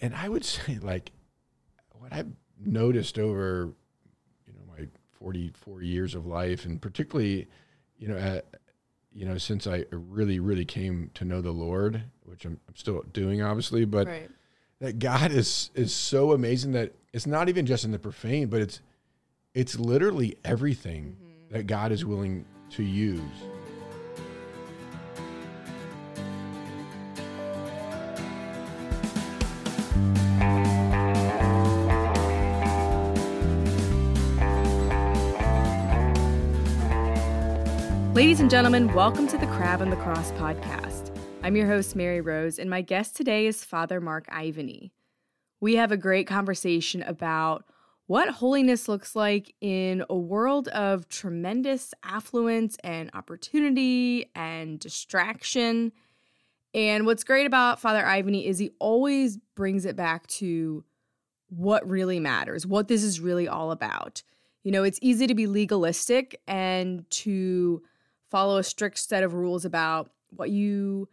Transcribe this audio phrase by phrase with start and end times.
[0.00, 1.12] and I would say like
[1.92, 2.32] what I've
[2.64, 3.72] noticed over
[4.46, 7.48] you know my 44 years of life, and particularly
[7.98, 8.46] you know at,
[9.12, 13.02] you know since I really really came to know the Lord, which I'm, I'm still
[13.12, 14.30] doing obviously, but Right.
[14.80, 18.60] that God is is so amazing that it's not even just in the profane, but
[18.60, 18.80] it's
[19.54, 21.54] it's literally everything mm-hmm.
[21.54, 23.20] that God is willing to use.
[38.50, 41.16] Gentlemen, welcome to the Crab and the Cross podcast.
[41.44, 44.90] I'm your host, Mary Rose, and my guest today is Father Mark Ivany.
[45.60, 47.64] We have a great conversation about
[48.08, 55.92] what holiness looks like in a world of tremendous affluence and opportunity and distraction.
[56.74, 60.82] And what's great about Father Ivany is he always brings it back to
[61.50, 64.24] what really matters, what this is really all about.
[64.64, 67.82] You know, it's easy to be legalistic and to
[68.30, 71.08] follow a strict set of rules about what you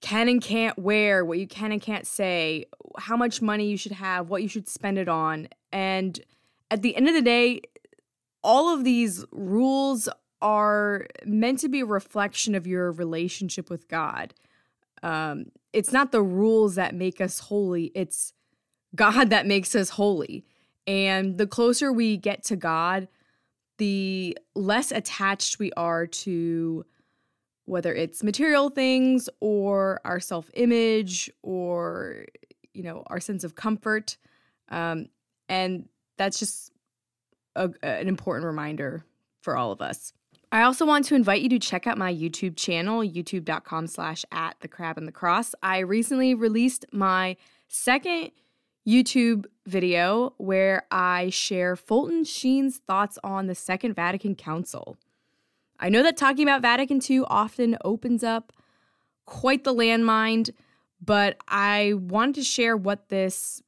[0.00, 2.64] can and can't wear, what you can and can't say,
[2.98, 5.48] how much money you should have, what you should spend it on.
[5.72, 6.18] And
[6.70, 7.62] at the end of the day,
[8.42, 10.08] all of these rules
[10.40, 14.32] are meant to be a reflection of your relationship with God.
[15.02, 18.32] Um, it's not the rules that make us holy, it's
[18.94, 20.44] God that makes us holy.
[20.86, 23.06] And the closer we get to God,
[23.80, 26.84] the less attached we are to
[27.64, 32.26] whether it's material things or our self-image or
[32.74, 34.18] you know our sense of comfort
[34.68, 35.06] um,
[35.48, 36.72] and that's just
[37.56, 39.04] a, an important reminder
[39.40, 40.12] for all of us.
[40.52, 44.56] I also want to invite you to check out my youtube channel youtube.com slash at
[44.60, 45.54] the crab and the cross.
[45.62, 47.36] I recently released my
[47.66, 48.32] second
[48.90, 54.96] YouTube video where I share Fulton Sheen's thoughts on the Second Vatican Council.
[55.78, 58.52] I know that talking about Vatican II often opens up
[59.24, 60.50] quite the landmine,
[61.00, 63.62] but I wanted to share what this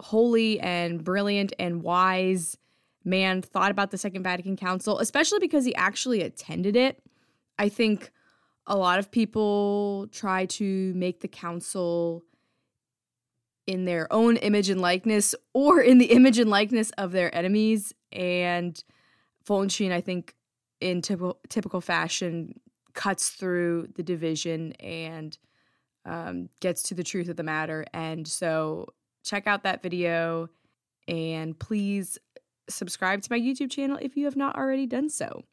[0.00, 2.58] holy and brilliant and wise
[3.04, 7.02] man thought about the Second Vatican Council, especially because he actually attended it.
[7.58, 8.10] I think
[8.66, 12.24] a lot of people try to make the council
[13.68, 17.92] in their own image and likeness or in the image and likeness of their enemies.
[18.10, 18.82] And
[19.44, 20.34] Fulton Sheen, I think,
[20.80, 22.58] in typical typical fashion,
[22.94, 25.36] cuts through the division and
[26.06, 27.84] um, gets to the truth of the matter.
[27.92, 28.86] And so,
[29.22, 30.48] check out that video,
[31.06, 32.18] and please
[32.70, 35.44] subscribe to my YouTube channel if you have not already done so.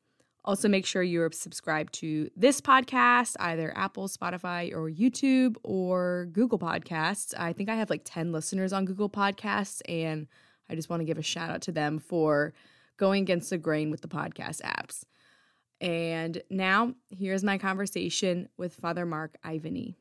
[0.45, 6.59] Also, make sure you're subscribed to this podcast, either Apple, Spotify, or YouTube, or Google
[6.59, 7.33] Podcasts.
[7.35, 10.27] I think I have like 10 listeners on Google Podcasts, and
[10.69, 12.53] I just want to give a shout out to them for
[12.97, 15.03] going against the grain with the podcast apps.
[15.81, 19.95] And now, here's my conversation with Father Mark Ivany.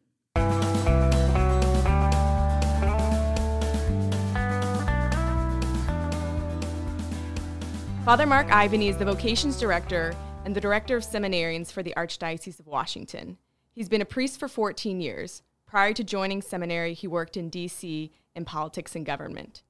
[8.05, 12.61] Father Mark Ivany is the vocations director and the director of seminarians for the Archdiocese
[12.61, 13.39] of Washington.
[13.73, 15.43] He's been a priest for 14 years.
[15.67, 18.13] Prior to joining seminary, he worked in D.C.
[18.35, 19.63] in politics and government.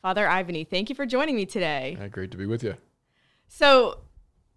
[0.00, 1.96] Father Ivany, thank you for joining me today.
[1.98, 2.74] Yeah, great to be with you.
[3.48, 3.98] So,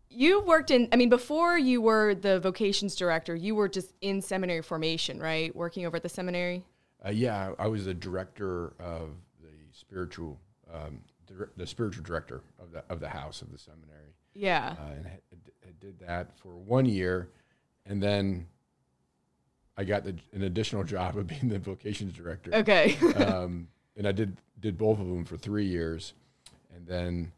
[0.09, 4.21] you worked in, I mean, before you were the vocations director, you were just in
[4.21, 5.55] seminary formation, right?
[5.55, 6.65] Working over at the seminary?
[7.05, 9.09] Uh, yeah, I was the director of
[9.41, 10.39] the spiritual,
[10.73, 10.99] um,
[11.57, 14.75] the spiritual director of the of the house of the seminary, Yeah.
[14.79, 15.05] uh, and
[15.79, 17.29] did that for one year,
[17.85, 18.47] and then
[19.78, 22.53] I got the, an additional job of being the vocations director.
[22.53, 22.97] Okay.
[23.16, 23.67] um,
[23.97, 26.13] and I did did both of them for three years,
[26.75, 27.31] and then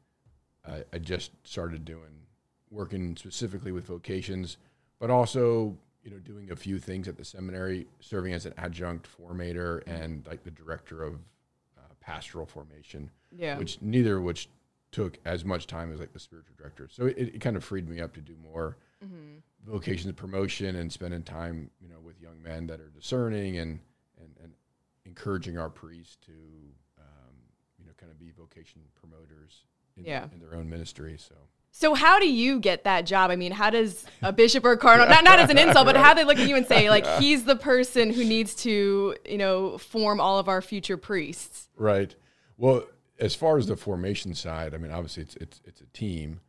[0.67, 2.25] I, I just started doing
[2.69, 4.57] working specifically with vocations,
[4.99, 9.07] but also you know doing a few things at the seminary, serving as an adjunct
[9.17, 11.15] formator and like the director of
[11.77, 13.57] uh, pastoral formation, yeah.
[13.57, 14.49] which neither of which
[14.91, 16.87] took as much time as like the spiritual director.
[16.91, 19.71] So it, it kind of freed me up to do more Mm-hmm.
[19.71, 23.79] vocations promotion and spending time you know with young men that are discerning and
[24.19, 24.53] and, and
[25.07, 26.31] encouraging our priests to
[26.99, 27.33] um,
[27.79, 29.63] you know kind of be vocation promoters
[29.97, 30.25] in, Yeah.
[30.31, 31.33] in their own ministry so
[31.71, 33.31] So how do you get that job?
[33.31, 35.95] I mean, how does a bishop or a cardinal not not as an insult, but
[35.97, 39.37] how they look at you and say like he's the person who needs to you
[39.39, 41.69] know form all of our future priests?
[41.75, 42.13] right
[42.57, 42.83] well
[43.21, 46.41] as far as the formation side i mean obviously it's it's, it's a team.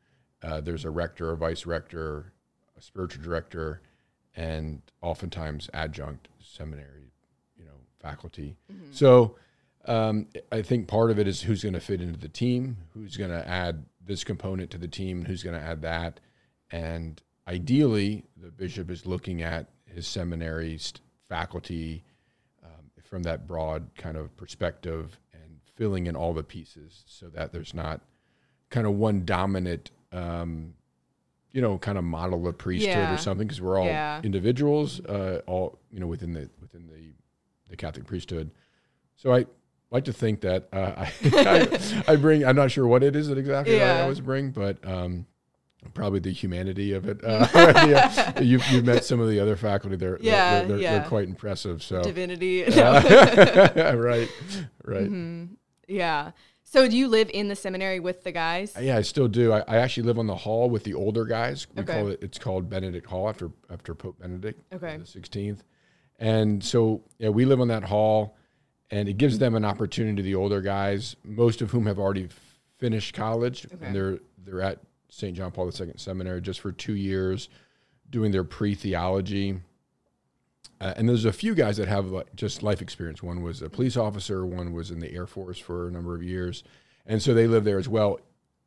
[0.42, 2.32] Uh, there's a rector a vice rector
[2.76, 3.80] a spiritual director
[4.34, 7.12] and oftentimes adjunct seminary
[7.56, 8.56] you know faculty.
[8.90, 9.36] So
[9.86, 13.16] um, I think part of it is who's going to fit into the team, who's
[13.16, 16.20] going to add this component to the team, who's going to add that,
[16.70, 20.78] and ideally, the bishop is looking at his seminary
[21.28, 22.04] faculty
[22.64, 25.18] um, from that broad kind of perspective
[25.74, 28.00] filling in all the pieces so that there's not
[28.70, 30.74] kind of one dominant, um,
[31.50, 33.14] you know, kind of model of priesthood Yeah.
[33.14, 34.20] or something because we're all Yeah.
[34.22, 37.12] individuals, uh, all you know, within the within the
[37.70, 38.50] the Catholic priesthood.
[39.16, 39.46] So I
[39.90, 41.12] like to think that uh, I,
[42.06, 42.44] I I bring.
[42.44, 44.02] I'm not sure what it is that exactly I Yeah.
[44.02, 45.26] always bring, but um,
[45.94, 47.22] probably the humanity of it.
[47.24, 49.96] Uh, yeah, you've, you've met some of the other faculty.
[49.96, 50.98] They're they're- Yeah, they're, they're, yeah.
[51.00, 51.82] they're quite impressive.
[51.82, 52.64] So Divinity.
[52.74, 54.28] Uh, right,
[54.84, 55.02] right.
[55.10, 55.54] Mm-hmm.
[55.92, 56.32] Yeah.
[56.64, 58.74] So do you live in the seminary with the guys?
[58.80, 59.52] Yeah, I still do.
[59.52, 61.66] I, I actually live on the hall with the older guys.
[61.74, 61.92] We Okay.
[61.92, 62.22] call it.
[62.22, 64.62] It's called Benedict Hall after after Pope Benedict.
[64.72, 64.96] Okay.
[64.96, 65.64] The sixteenth,
[66.18, 68.36] and so yeah, we live on that hall,
[68.90, 70.22] and it gives them an opportunity.
[70.22, 72.28] The older guys, most of whom have already
[72.78, 73.84] finished college, Okay.
[73.86, 74.78] and they're they're at
[75.10, 75.36] St.
[75.36, 77.50] John Paul II Seminary just for two years,
[78.08, 79.60] doing their pre theology.
[80.82, 83.22] Uh, and there's a few guys that have like, just life experience.
[83.22, 84.44] One was a police officer.
[84.44, 86.64] One was in the Air Force for a number of years,
[87.06, 88.18] and so they live there as well.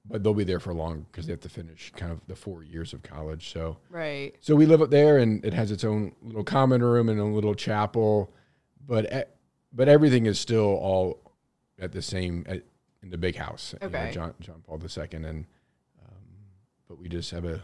[0.08, 2.64] But they'll be there for long because they have to finish kind of the four
[2.64, 3.52] years of college.
[3.52, 4.34] So, Right.
[4.40, 7.26] so we live up there, and it has its own little common room and a
[7.26, 8.32] little chapel,
[8.88, 9.36] but
[9.74, 11.20] but everything is still all
[11.80, 12.64] at the same at,
[13.04, 13.74] in the big house.
[13.82, 14.12] you know, Okay.
[14.14, 15.46] John John Paul II, and um,
[16.88, 17.64] but we just have a.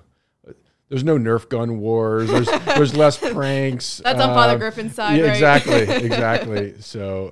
[0.92, 2.30] There's no Nerf gun wars.
[2.30, 4.02] There's there's less pranks.
[4.04, 5.32] That's on Father um, Griffin's side, yeah, right?
[5.32, 6.82] exactly, exactly.
[6.82, 7.32] So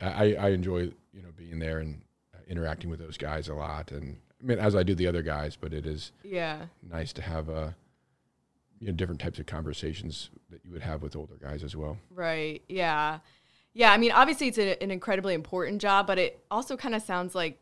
[0.00, 2.02] uh, I I enjoy you know being there and
[2.32, 5.22] uh, interacting with those guys a lot, and I mean as I do the other
[5.22, 6.66] guys, but it is yeah.
[6.88, 7.70] nice to have uh,
[8.78, 11.98] you know different types of conversations that you would have with older guys as well.
[12.14, 12.62] Right.
[12.68, 13.18] Yeah.
[13.74, 13.90] Yeah.
[13.92, 17.34] I mean, obviously, it's a, an incredibly important job, but it also kind of sounds
[17.34, 17.58] like,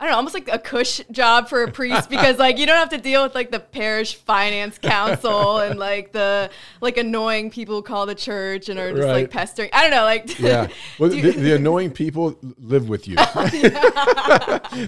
[0.00, 2.76] I don't know, almost like a cush job for a priest because, like, you don't
[2.76, 6.50] have to deal with like the parish finance council and like the
[6.80, 9.70] like annoying people who call the church and are just like pestering.
[9.72, 10.66] I don't know, like, Yeah,
[10.98, 13.16] well, the, the annoying people live with you.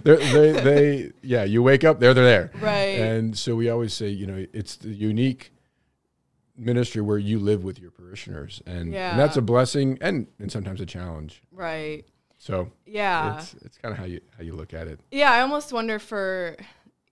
[0.04, 2.98] They they yeah, you wake up, they're they're there, Right.
[2.98, 5.52] And so we always say, you know, it's the unique
[6.56, 9.10] ministry where you live with your parishioners, and, Yeah.
[9.12, 11.42] and that's a blessing and and sometimes a challenge.
[11.52, 12.04] right.
[12.38, 13.38] So Yeah.
[13.38, 15.00] it's it's kind of how you how you look at it.
[15.10, 16.56] Yeah, I almost wonder for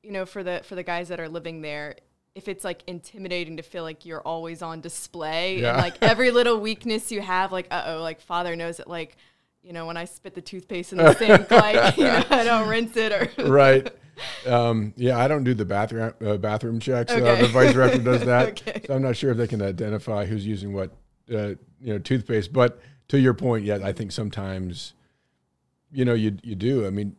[0.03, 1.97] you know for the for the guys that are living there
[2.35, 5.71] if it's like intimidating to feel like you're always on display Yeah.
[5.75, 9.17] and like every little weakness you have like uh-oh like father knows it like
[9.63, 12.69] you know when I spit the toothpaste in the sink like you know I don't
[12.69, 13.89] rinse it or right.
[14.47, 17.11] Um, yeah, I don't do the bathroom uh, bathroom checks.
[17.13, 18.49] Uh, the vice director does that.
[18.51, 18.83] Okay.
[18.87, 20.93] So I'm not sure if they can identify who's using what,
[21.33, 21.49] uh,
[21.81, 22.53] you know, toothpaste.
[22.53, 22.79] But
[23.09, 24.93] to your point, yeah, I think sometimes,
[25.95, 26.87] you know, you you do.
[26.87, 27.17] I mean,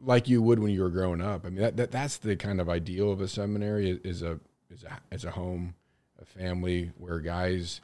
[0.00, 1.44] like you would when you were growing up.
[1.44, 4.40] I mean, that, that that's the kind of ideal of a seminary is, a
[4.70, 5.74] is a as a home,
[6.20, 7.80] a family where guys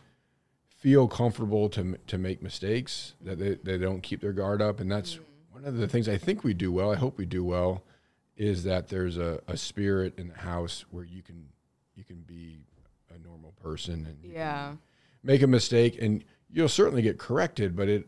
[0.79, 4.91] feel comfortable to to make mistakes that they, they don't keep their guard up and
[4.91, 5.55] that's mm-hmm.
[5.55, 7.83] one of the things i think we do well i hope we do well
[8.37, 11.49] is that there's a, a spirit in the house where you can
[11.97, 12.61] you can be
[13.13, 14.73] a normal person and yeah
[15.25, 18.07] make a mistake and you'll certainly get corrected but it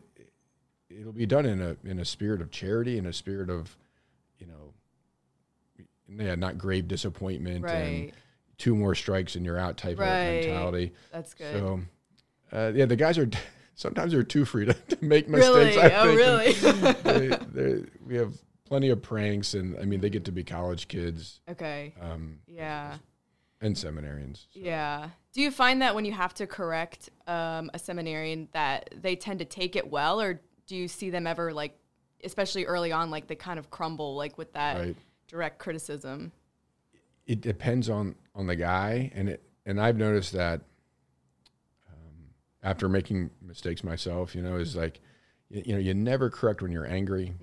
[0.99, 3.75] it'll be done in a in a spirit of charity in a spirit of
[4.39, 4.73] you know
[6.09, 8.11] yeah not grave disappointment and
[8.57, 10.07] two more strikes and you're out type Right.
[10.07, 11.81] of mentality that's good so,
[12.53, 13.29] uh, yeah, the guys are
[13.75, 15.93] sometimes they're too free to, to make really mistakes.
[15.93, 16.61] I oh think.
[16.63, 16.91] really
[17.29, 17.37] they,
[17.79, 18.33] they, we have
[18.65, 22.97] plenty of pranks, and I mean, they get to be college kids okay um, yeah
[23.61, 24.47] and seminarians.
[24.53, 25.09] Yeah.
[25.33, 29.39] Do you find that when you have to correct um, a seminarian that they tend
[29.39, 31.77] to take it well, or do you see them ever like,
[32.23, 34.95] especially early on, like they kind of crumble like with that Right.
[35.27, 36.31] direct criticism?
[37.27, 40.61] It depends on on the guy, and it and I've noticed that
[41.89, 42.29] um,
[42.63, 45.01] after making mistakes myself, you know, is like
[45.49, 47.33] you, you know you never correct when you're angry,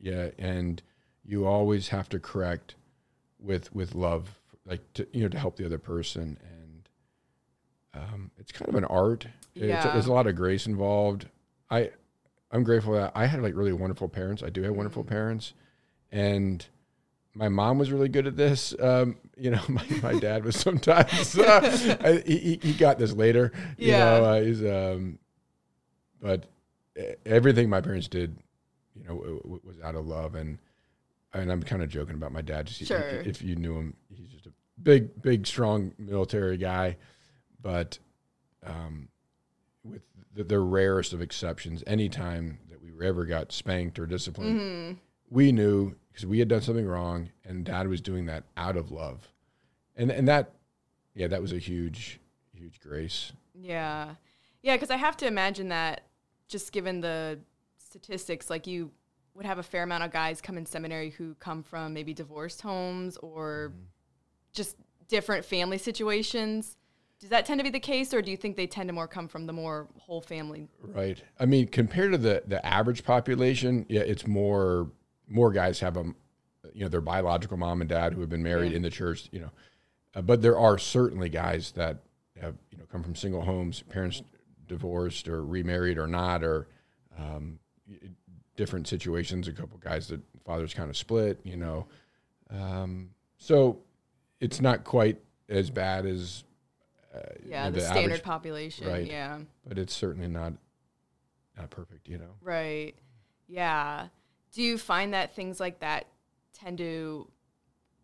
[0.00, 0.82] yeah, and
[1.26, 2.74] you always have to correct
[3.38, 6.88] with with love, like to you know to help the other person, and
[8.02, 9.26] um, it's kind of an art.
[9.54, 9.92] It's, Yeah.
[9.92, 11.26] there's a lot of grace involved.
[11.70, 11.90] I
[12.50, 14.42] I'm grateful that I had like really wonderful parents.
[14.42, 15.52] I do have wonderful parents,
[16.10, 16.64] and
[17.34, 18.74] my mom was really good at this.
[18.80, 21.38] Um, you know, my, my dad was sometimes.
[21.38, 23.52] Uh, I, he he got this later.
[23.76, 23.98] You Yeah.
[23.98, 25.18] know, uh, he's um,
[26.20, 26.46] but
[27.24, 28.36] everything my parents did,
[28.96, 30.58] you know, w- w- was out of love and
[31.34, 32.66] and I'm kind of joking about my dad.
[32.66, 32.98] Just Sure.
[32.98, 34.52] if you knew him, he's just a
[34.82, 36.96] big, big, strong military guy,
[37.60, 37.98] but
[38.64, 39.08] um,
[40.34, 44.92] the, the rarest of exceptions, anytime that we ever got spanked or disciplined, Mm-hmm.
[45.30, 48.90] we knew because we had done something wrong, and Dad was doing that out of
[48.90, 49.28] love,
[49.96, 50.52] and and that,
[51.14, 52.20] yeah, that was a huge,
[52.52, 53.32] huge grace.
[53.54, 54.14] Yeah.
[54.62, 56.02] Yeah, because I have to imagine that
[56.48, 57.38] just given the
[57.78, 58.90] statistics, like you
[59.34, 62.60] would have a fair amount of guys come in seminary who come from maybe divorced
[62.62, 63.72] homes or
[64.52, 66.76] just different family situations.
[67.20, 69.08] Does that tend to be the case, or do you think they tend to more
[69.08, 70.68] come from the more whole family?
[70.80, 71.20] Right.
[71.40, 74.90] I mean, compared to the the average population, yeah, it's more
[75.26, 76.04] more guys have a,
[76.72, 78.76] you know, their biological mom and dad who have been married Yeah.
[78.76, 79.50] in the church, you know,
[80.14, 81.98] uh, but there are certainly guys that
[82.40, 84.22] have you know come from single homes, parents
[84.68, 86.68] divorced or remarried or not, or
[87.18, 87.58] um,
[88.54, 89.48] different situations.
[89.48, 91.86] A couple guys that fathers kind of split, you know,
[92.50, 93.80] um, so
[94.40, 96.44] it's not quite as bad as
[97.14, 98.86] uh, you Yeah, know, the, standard average, population.
[98.88, 99.06] right.
[99.06, 99.38] Yeah.
[99.66, 100.54] but it's certainly not
[101.56, 102.34] not perfect, you know.
[102.40, 102.94] Right.
[103.48, 104.08] Yeah.
[104.52, 106.06] Do you find that things like that
[106.52, 107.28] tend to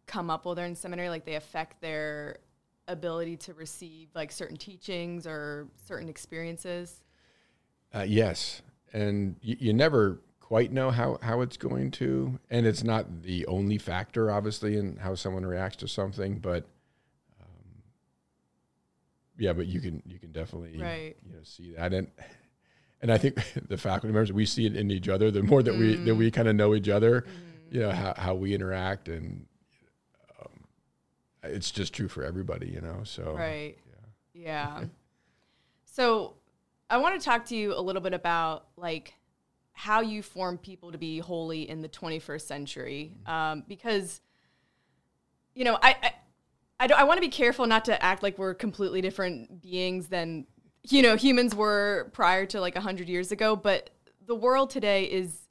[0.07, 1.09] come up while they're in seminary?
[1.09, 2.39] Like they affect their
[2.89, 7.03] ability to receive like certain teachings or certain experiences?
[7.95, 8.61] Uh, yes,
[8.93, 13.47] and you, you never quite know how, how it's going to, and it's not the
[13.47, 16.39] only factor, obviously, in how someone reacts to something.
[16.41, 16.67] But
[19.39, 21.17] yeah, but you can you can definitely Right.
[21.27, 22.11] you know see that, and
[23.01, 23.37] and I think
[23.69, 25.31] the faculty members we see it in each other.
[25.31, 27.25] The more that we that we kind of know each other,
[27.71, 29.47] you know how how we interact, and
[30.41, 30.65] um,
[31.43, 33.01] it's just true for everybody, you know.
[33.05, 33.77] So Right.
[34.33, 34.85] Yeah.
[35.85, 36.35] so
[36.91, 39.15] I want to talk to you a little bit about like
[39.73, 44.21] how you form people to be holy in the 21st century, um, because
[45.55, 45.97] you know I.
[46.03, 46.13] I
[46.81, 50.47] I, I want to be careful not to act like we're completely different beings than
[50.89, 53.91] you know humans were prior to like 100 years ago but
[54.27, 55.49] the world today is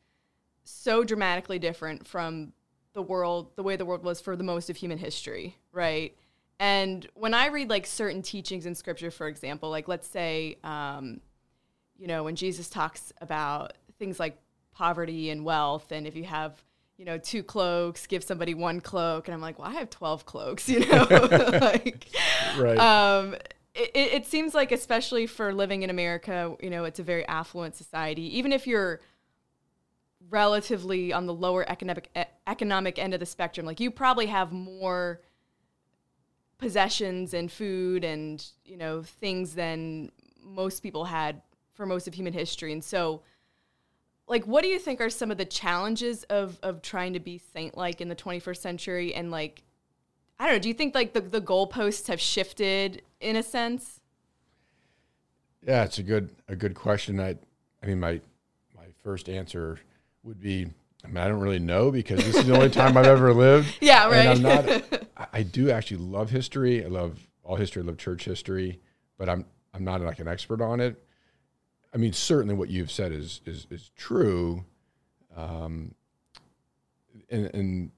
[0.63, 2.53] so dramatically different from
[2.94, 6.15] the world the way the world was for the most of human history right?
[6.60, 11.20] And when i read like certain teachings in scripture for example like let's say um,
[11.98, 14.38] you know when jesus talks about things like
[14.74, 16.63] poverty and wealth and if you have
[16.98, 20.26] you know two cloaks give somebody one cloak and i'm like well i have 12
[20.26, 21.06] cloaks you know?
[21.62, 22.08] Like
[22.58, 22.78] right.
[22.78, 23.36] um,
[23.76, 27.76] it, it seems like especially for living in america you know it's a very affluent
[27.76, 28.38] society.
[28.38, 29.02] Even if you're
[30.30, 34.52] relatively on the lower economic e- economic end of the spectrum like you probably have
[34.52, 35.22] more
[36.58, 40.12] possessions and food and you know things than
[40.44, 41.42] most people had
[41.74, 42.72] for most of human history.
[42.72, 43.22] And so
[44.27, 47.39] like what do you think are some of the challenges of of trying to be
[47.53, 49.63] saint like in the 21st century and like
[50.39, 50.60] I don't know.
[50.60, 54.01] Do you think like the, the goalposts have shifted in a sense?
[55.65, 57.20] Yeah, it's a good a good question.
[57.20, 57.36] I
[57.82, 58.20] I mean my
[58.75, 59.80] my first answer
[60.24, 60.68] would be
[61.03, 63.75] I mean I don't really know because this is the only time I've ever lived.
[63.82, 64.27] Yeah, right.
[64.27, 64.68] I'm not
[65.18, 66.84] I- I do actually love history.
[66.84, 68.80] I love all history, I love church history,
[69.18, 71.03] but I'm I'm not like an expert on it.
[71.94, 74.66] I mean, certainly what you've said is is is true.
[75.36, 75.94] Um
[77.30, 77.92] and and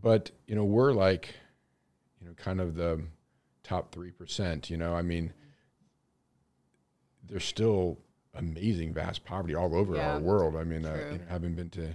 [0.00, 1.34] but you know, we're like
[2.20, 3.02] you know, kind of the
[3.64, 4.94] top 3%, you know.
[4.94, 5.32] I mean,
[7.28, 7.98] there's still
[8.34, 10.12] amazing vast poverty all over Yeah.
[10.14, 10.56] our world.
[10.56, 11.94] I mean, uh, you know, having been to uh,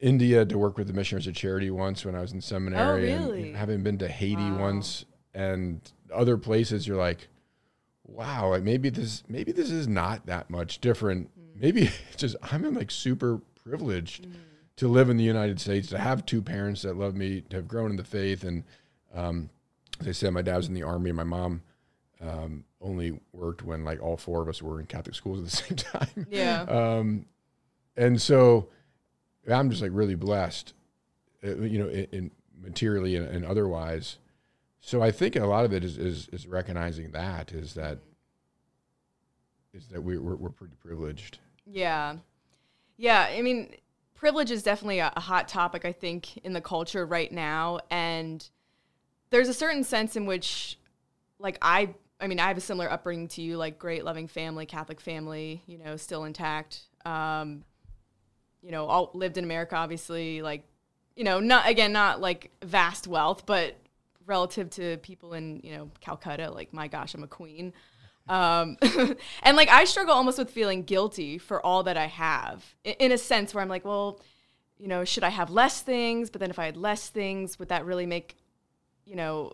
[0.00, 3.38] India to work with the Missionaries of Charity once when I was in seminary, and
[3.38, 4.60] you know, Oh, having been to Haiti Wow.
[4.60, 5.04] once
[5.34, 5.80] and
[6.12, 7.28] other places, you're like,
[8.06, 11.28] wow, maybe this maybe this is not that much different.
[11.38, 11.60] Mm.
[11.60, 14.26] Maybe it's just I'm in like super privileged
[14.76, 17.68] to live in the United States, to have two parents that love me, to have
[17.68, 18.64] grown in the faith, and
[19.14, 19.50] um,
[20.00, 21.62] as I said, my dad was in the army, and my mom
[22.20, 25.50] um, only worked when like all four of us were in Catholic schools at the
[25.56, 26.26] same time.
[26.30, 26.62] Yeah.
[26.62, 27.26] Um,
[27.96, 28.68] and so
[29.50, 30.74] I'm just like really blessed,
[31.44, 34.18] uh, you know, in, in materially and, and otherwise.
[34.86, 37.98] So I think a lot of it is, is, is recognizing that is that
[39.74, 41.40] is that we, we're, we're pretty privileged.
[41.66, 42.18] Yeah.
[42.96, 43.26] Yeah.
[43.28, 43.74] I mean,
[44.14, 47.80] privilege is definitely a, a hot topic, I think, in the culture right now.
[47.90, 48.48] And
[49.30, 50.78] there's a certain sense in which,
[51.40, 54.66] like, I, I mean, I have a similar upbringing to you, like, great, loving family,
[54.66, 56.82] Catholic family, you know, still intact.
[57.04, 57.64] Um,
[58.62, 60.62] you know, all lived in America, obviously, like,
[61.16, 63.76] you know, not, again, not like vast wealth, but
[64.26, 67.72] relative to people in, you know, Calcutta, like, my gosh, I'm a queen.
[68.28, 68.76] Um,
[69.42, 73.18] and like I struggle almost with feeling guilty for all that I have, in a
[73.18, 74.20] sense where I'm like, well,
[74.78, 76.30] you know, should I have less things?
[76.30, 78.36] But then if I had less things, would that really make,
[79.04, 79.52] you know,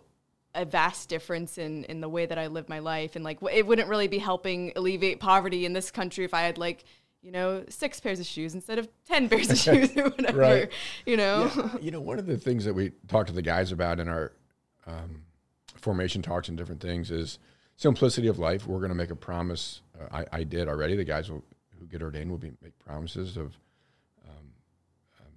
[0.55, 3.65] a vast difference in in the way that I live my life and like it
[3.65, 6.83] wouldn't really be helping alleviate poverty in this country if I had like
[7.23, 10.71] you know six pairs of shoes instead of 10 pairs of shoes or whatever right.
[11.05, 11.69] you know yeah.
[11.81, 14.33] you know one of the things that we talked to the guys about in our
[14.87, 15.23] um,
[15.75, 17.39] formation talks and different things is
[17.75, 21.03] simplicity of life we're going to make a promise uh, I, I did already the
[21.03, 21.43] guys will,
[21.79, 23.57] who get ordained will be make promises of
[24.27, 24.53] um,
[25.19, 25.33] um,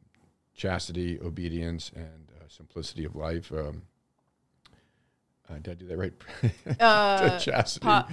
[0.55, 3.83] chastity obedience and uh, simplicity of life um,
[5.49, 6.13] uh, did I do that right?
[6.81, 8.05] Uh, chastity, po-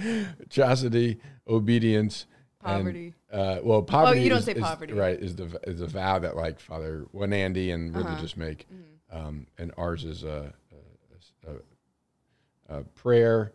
[0.48, 2.26] chastity, obedience,
[2.62, 3.14] poverty.
[3.30, 4.20] And, uh, well, poverty.
[4.20, 5.18] Oh, you don't is, say is, poverty, right?
[5.18, 8.04] Is the is a vow that like Father One Andy and uh-huh.
[8.04, 9.16] religious make, mm-hmm.
[9.16, 10.54] um, and ours is a,
[11.46, 13.52] a, a, prayer.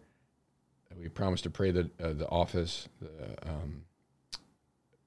[0.99, 3.83] We promise to pray the uh, the office the, um,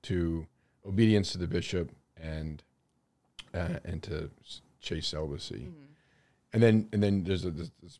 [0.02, 0.46] to
[0.86, 2.62] obedience to the bishop and
[3.54, 4.30] uh, and to
[4.80, 5.66] chase celibacy.
[5.68, 5.84] Mm-hmm.
[6.54, 7.98] And then and then there's a, this, this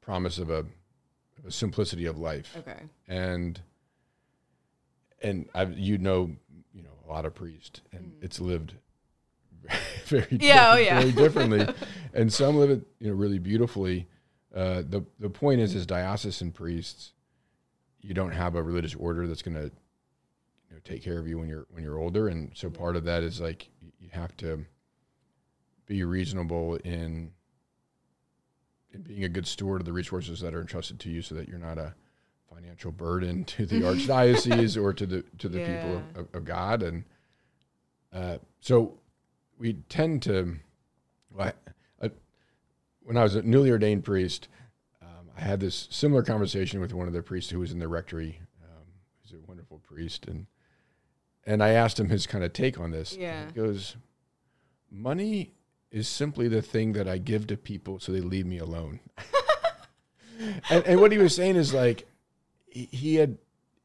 [0.00, 0.64] promise of a,
[1.46, 2.56] a simplicity of life.
[2.58, 2.80] Okay.
[3.08, 3.60] And
[5.22, 6.30] and I you know
[6.72, 8.24] you know a lot of priests and mm.
[8.24, 8.74] it's lived
[10.04, 11.00] very yeah oh yeah.
[11.00, 11.66] very differently.
[12.14, 14.08] And some live it you know really beautifully.
[14.54, 17.12] Uh, the the point is, as diocesan priests,
[18.00, 21.38] you don't have a religious order that's going to you know take care of you
[21.38, 23.68] when you're when you're older, and so part of that is like
[24.00, 24.64] you have to
[25.84, 27.32] be reasonable in
[28.96, 31.48] and being a good steward of the resources that are entrusted to you so that
[31.48, 31.94] you're not a
[32.52, 35.82] financial burden to the archdiocese or to the to the yeah.
[35.82, 36.82] people of, of, God.
[36.82, 37.04] And
[38.12, 38.98] uh, so
[39.58, 40.56] we tend to
[41.30, 41.52] well,
[42.00, 42.10] I, I,
[43.02, 44.48] when I was a newly ordained priest
[45.02, 47.88] um, I had this similar conversation with one of the priests who was in the
[47.88, 48.84] rectory um,
[49.22, 50.46] he's a wonderful priest and
[51.46, 53.16] and I asked him his kind of take on this.
[53.16, 53.46] Yeah.
[53.46, 53.96] He goes
[54.90, 55.52] money
[55.90, 59.00] is simply the thing that I give to people so they leave me alone.
[60.70, 62.06] and, and, what he was saying is like
[62.66, 63.38] he, he, had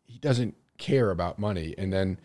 [0.04, 2.20] he doesn't care about money, and then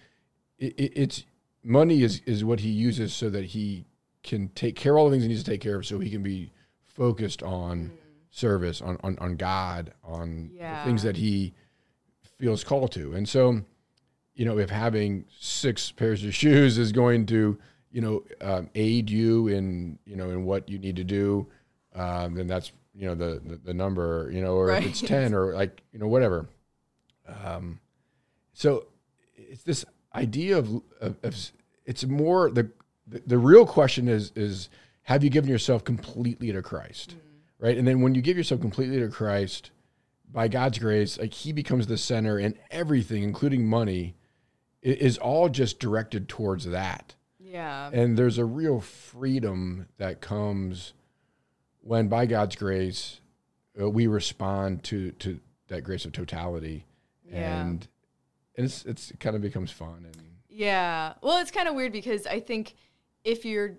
[0.58, 1.24] it, it, it's
[1.66, 3.86] money is is what he uses so that he
[4.22, 6.10] can take care of all the things he needs to take care of, so he
[6.10, 6.52] can be
[6.86, 7.90] focused on mm.
[8.30, 10.78] service, on, on on God, on yeah.
[10.78, 11.54] the things that he
[12.38, 13.62] feels called to, and so.
[14.38, 17.56] You know, if having six pairs of shoes is going to
[17.96, 21.46] you know, um, aid you in, you know, in what you need to do,
[21.94, 24.82] um, then that's, you know, the, the, the, number, you know, or right.
[24.82, 26.46] if it's 10 or like, you know, whatever.
[27.26, 27.80] Um,
[28.52, 28.88] so
[29.34, 31.52] it's this idea of, of, of
[31.84, 32.70] it's more the,
[33.06, 34.68] the, the, real question is, is
[35.02, 37.10] have you given yourself completely to Christ?
[37.10, 37.64] Mm-hmm.
[37.64, 37.78] Right.
[37.78, 39.70] And then when you give yourself completely to Christ,
[40.32, 44.14] by God's grace, like he becomes the center and everything, including money,
[44.82, 47.14] is all just directed towards that.
[47.38, 47.90] Yeah.
[47.92, 50.92] And there's a real freedom that comes
[51.80, 53.20] when, by God's grace,
[53.80, 56.84] uh, we respond to to that grace of totality,
[57.30, 57.60] yeah.
[57.60, 57.88] and
[58.56, 61.12] it's it's it kind of becomes fun and yeah.
[61.20, 62.76] Well, it's kind of weird because I think
[63.24, 63.74] if you're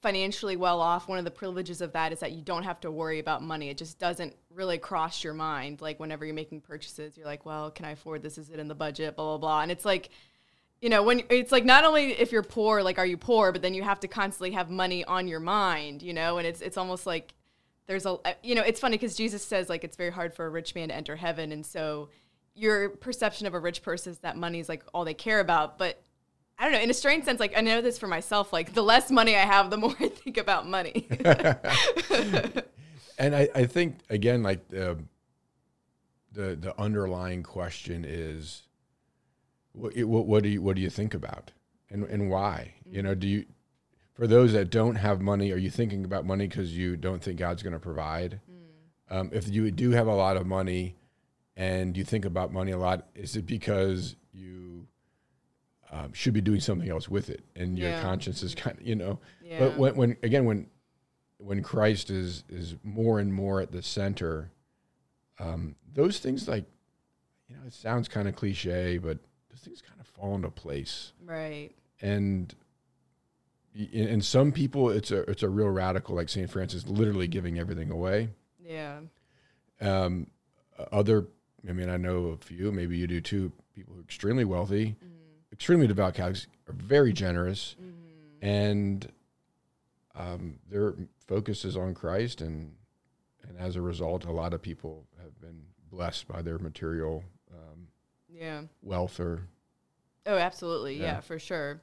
[0.00, 2.90] financially well off, one of the privileges of that is that you don't have to
[2.90, 3.68] worry about money.
[3.68, 5.82] It just doesn't really cross your mind.
[5.82, 8.38] Like whenever you're making purchases, you're like, well, can I afford this?
[8.38, 9.14] Is it in the budget?
[9.14, 9.60] Blah blah blah.
[9.60, 10.08] And it's like
[10.80, 13.62] you know when it's like not only if you're poor like are you poor but
[13.62, 16.76] then you have to constantly have money on your mind you know and it's it's
[16.76, 17.34] almost like
[17.86, 20.44] there's a uh, you know it's funny because jesus says like it's very hard for
[20.44, 22.08] a rich man to enter heaven and so
[22.54, 25.78] your perception of a rich person is that money is like all they care about
[25.78, 26.02] but
[26.58, 28.82] i don't know in a strange sense like i know this for myself like the
[28.82, 31.06] less money i have the more i think about money
[33.18, 34.98] and I, I think again like the
[36.32, 38.62] the the underlying question is
[39.72, 41.52] what, what, what do you what do you think about
[41.90, 42.74] and and why?
[42.80, 42.96] Mm-hmm.
[42.96, 43.44] You know, do you
[44.14, 47.38] for those that don't have money, are you thinking about money because you don't think
[47.38, 48.40] God's going to provide?
[48.50, 49.16] Mm.
[49.16, 50.96] Um, if you do have a lot of money
[51.56, 54.86] and you think about money a lot, is it because you
[55.90, 58.02] um, should be doing something else with it and your yeah.
[58.02, 59.18] conscience is kind of you know?
[59.44, 59.58] Yeah.
[59.58, 60.66] But when, when again when
[61.38, 64.50] when Christ is is more and more at the center,
[65.38, 66.64] um, those things like
[67.48, 69.18] you know it sounds kind of cliche, but
[69.50, 71.12] those things kind of fall into place.
[71.24, 71.70] Right.
[72.00, 72.54] And
[73.94, 76.50] and some people it's a it's a real radical like St.
[76.50, 78.30] Francis literally giving everything away.
[78.62, 79.00] Yeah.
[79.80, 80.28] Um
[80.90, 81.26] other
[81.68, 84.86] I mean I know a few, maybe you do too, people who are extremely wealthy,
[84.86, 85.52] mm-hmm.
[85.52, 88.46] extremely devout Catholics are very generous mm-hmm.
[88.46, 89.12] and
[90.14, 90.94] um, their
[91.26, 92.72] focus is on Christ and
[93.48, 97.88] and as a result a lot of people have been blessed by their material um,
[98.28, 99.48] yeah wealth or
[100.26, 101.04] oh absolutely yeah.
[101.04, 101.80] yeah for sure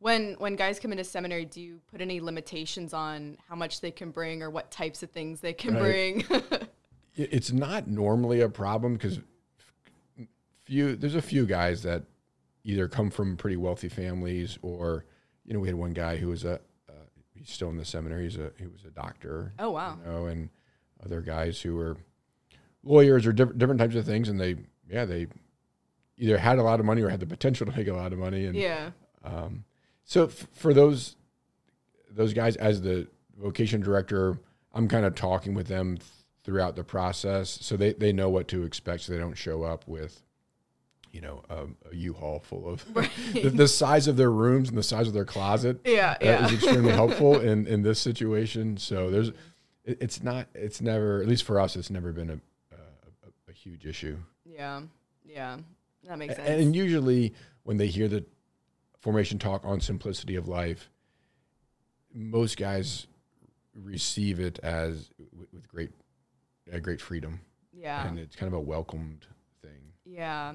[0.00, 3.90] when when guys come into seminary, do you put any limitations on how much they
[3.90, 6.26] can bring or what types of things they can Right.
[6.28, 6.42] bring?
[7.20, 9.20] It- It's not normally a problem because
[10.64, 12.04] few there's a few guys that
[12.64, 15.04] either come from pretty wealthy families or
[15.44, 16.54] you know we had one guy who was a
[16.88, 16.92] uh,
[17.34, 19.96] he's still in the seminary he's a he was a doctor oh wow.
[20.04, 20.50] you know and
[21.04, 21.96] other guys who were
[22.84, 24.54] lawyers or different different types of things and they
[24.88, 25.26] yeah they
[26.18, 28.18] either had a lot of money or had the potential to make a lot of
[28.18, 28.90] money and Yeah.
[29.24, 29.64] um,
[30.04, 31.16] so f- for those
[32.12, 33.06] those guys, as the
[33.40, 34.36] vocation director,
[34.74, 36.10] I'm kind of talking with them th-
[36.44, 39.86] throughout the process, so they they know what to expect, so they don't show up
[39.86, 40.22] with,
[41.12, 43.10] you know, um, a U-Haul full of Right.
[43.32, 45.80] the, the size of their rooms and the size of their closet.
[45.84, 46.46] Yeah, That yeah.
[46.46, 48.76] is extremely helpful in in this situation.
[48.78, 49.28] So there's,
[49.84, 52.40] it, it's not, it's never, at least for us, it's never been a
[52.72, 54.16] a, a, huge issue.
[54.44, 54.82] Yeah.
[55.24, 55.58] Yeah.
[56.08, 56.48] That makes sense.
[56.48, 58.24] And usually, when they hear the
[59.00, 60.88] formation talk on simplicity of life,
[62.14, 63.06] most guys
[63.74, 65.10] receive it as
[65.52, 65.90] with great,
[66.72, 67.40] a great freedom,
[67.72, 68.06] yeah.
[68.06, 69.26] and it's kind of a welcomed
[69.62, 69.92] thing.
[70.04, 70.54] Yeah.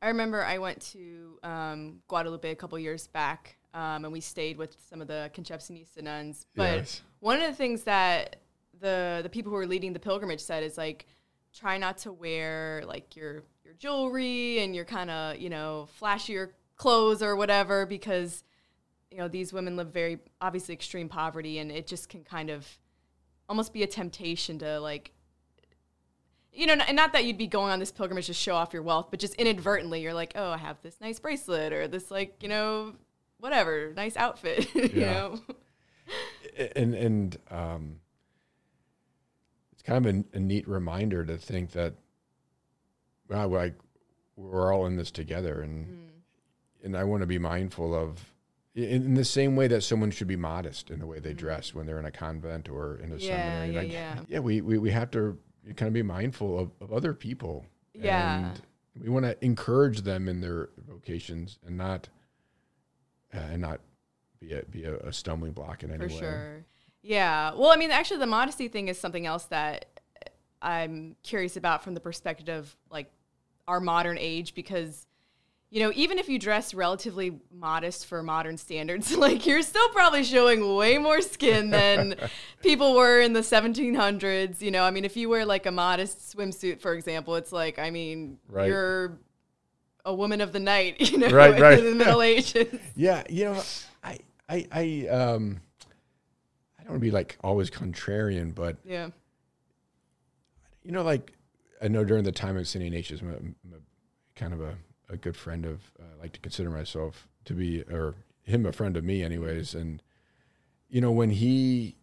[0.00, 4.56] I remember I went to um, Guadalupe a couple years back, um, and we stayed
[4.56, 6.46] with some of the Concepcionista nuns.
[6.56, 7.02] But Yes.
[7.20, 8.36] one of the things that
[8.80, 11.06] the the people who were leading the pilgrimage said is like,
[11.54, 16.50] try not to wear like your your jewelry and your kind of you know flashier
[16.76, 18.42] clothes or whatever because
[19.10, 22.66] you know these women live very obviously extreme poverty, and it just can kind of
[23.48, 25.12] almost be a temptation to like
[26.52, 28.82] you know, and not that you'd be going on this pilgrimage to show off your
[28.82, 32.42] wealth, but just inadvertently, you're like, oh, I have this nice bracelet or this, like,
[32.42, 32.94] you know,
[33.38, 35.12] whatever, nice outfit, you Yeah.
[35.12, 35.40] know?
[36.76, 37.96] and and um,
[39.72, 41.94] it's kind of a, a neat reminder to think that
[43.28, 43.74] wow, like
[44.36, 46.08] we're all in this together, and Mm.
[46.84, 48.32] and I want to be mindful of
[48.74, 51.36] in, in the same way that someone should be modest in the way they Mhm.
[51.38, 53.70] dress when they're in a convent or in a Yeah, seminary.
[53.72, 54.20] yeah, like, yeah.
[54.28, 55.38] yeah, we, we we have to
[55.76, 57.64] kind of be mindful of, of other people.
[57.94, 58.50] Yeah.
[58.50, 58.60] and
[59.00, 62.08] we want to encourage them in their vocations and not
[63.34, 63.80] uh, and not
[64.40, 66.20] be a be a, a stumbling block in any For way.
[66.20, 66.64] sure.
[67.02, 67.54] Yeah.
[67.54, 69.86] Well, I mean, actually, the modesty thing is something else that
[70.60, 73.10] I'm curious about from the perspective of like
[73.66, 75.06] our modern age because
[75.72, 80.22] you know, even if you dress relatively modest for modern standards, like you're still probably
[80.22, 82.14] showing way more skin than
[82.62, 84.60] people were in the 1700s.
[84.60, 87.78] You know, I mean, if you wear like a modest swimsuit, for example, it's like,
[87.78, 88.66] I mean, Right.
[88.68, 89.18] you're
[90.04, 91.78] a woman of the night, you know, Right, right.
[91.78, 92.78] in the Middle Ages.
[92.94, 93.62] Yeah, you know,
[94.04, 94.18] I,
[94.50, 95.58] I, I, um,
[96.78, 99.08] I don't want to be like always contrarian, but Yeah.
[100.82, 101.32] you know, like
[101.80, 102.84] I know during the time of St.
[102.84, 104.74] Ignatius, I'm, a, I'm a, kind of a,
[105.12, 105.92] a good friend of.
[106.00, 109.74] uh, I like to consider myself to be, or him a friend of me, anyways.
[109.74, 110.02] And
[110.88, 111.96] you know, when he,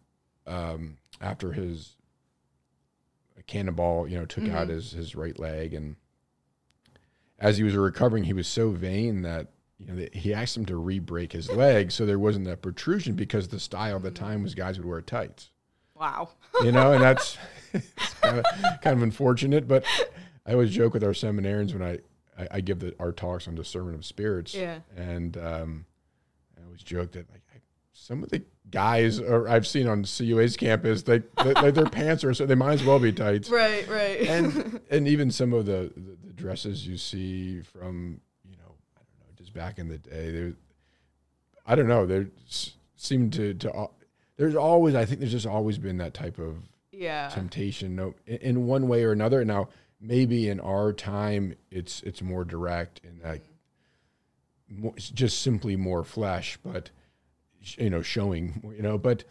[0.46, 1.96] um, after his
[3.46, 4.70] cannonball, you know, took out Mhm.
[4.70, 5.96] his his right leg, and
[7.38, 9.48] as he was recovering, he was so vain that.
[9.82, 13.48] You know, he asked him to re-break his leg so there wasn't that protrusion because
[13.48, 15.48] the style at the time was guys would wear tights
[15.94, 16.32] Wow.
[16.62, 17.38] you know, and that's
[18.20, 18.44] kind, of,
[18.82, 19.66] kind of unfortunate.
[19.66, 19.86] But
[20.44, 22.00] I always joke with our seminarians when I,
[22.40, 24.80] I, I give the, our talks on discernment of spirits, Yeah.
[24.96, 25.86] and um,
[26.58, 27.58] I always joke that like I,
[27.92, 32.24] some of the guys or I've seen on CUA's campus, they, they, they their pants
[32.24, 33.48] are so they might as well be tight.
[33.50, 34.20] Right, right.
[34.22, 39.00] and and even some of the, the, the dresses you see from you know I
[39.00, 40.52] don't know just back in the day, they
[41.66, 42.26] I don't know they
[42.96, 43.88] seem to to
[44.36, 46.56] there's always I think there's just always been that type of
[46.92, 47.28] yeah.
[47.28, 49.68] temptation no in, in one way or another now
[50.00, 53.40] maybe in our time it's it's more direct and that
[54.68, 56.90] more, it's just simply more flesh but
[57.76, 59.24] you know showing you know but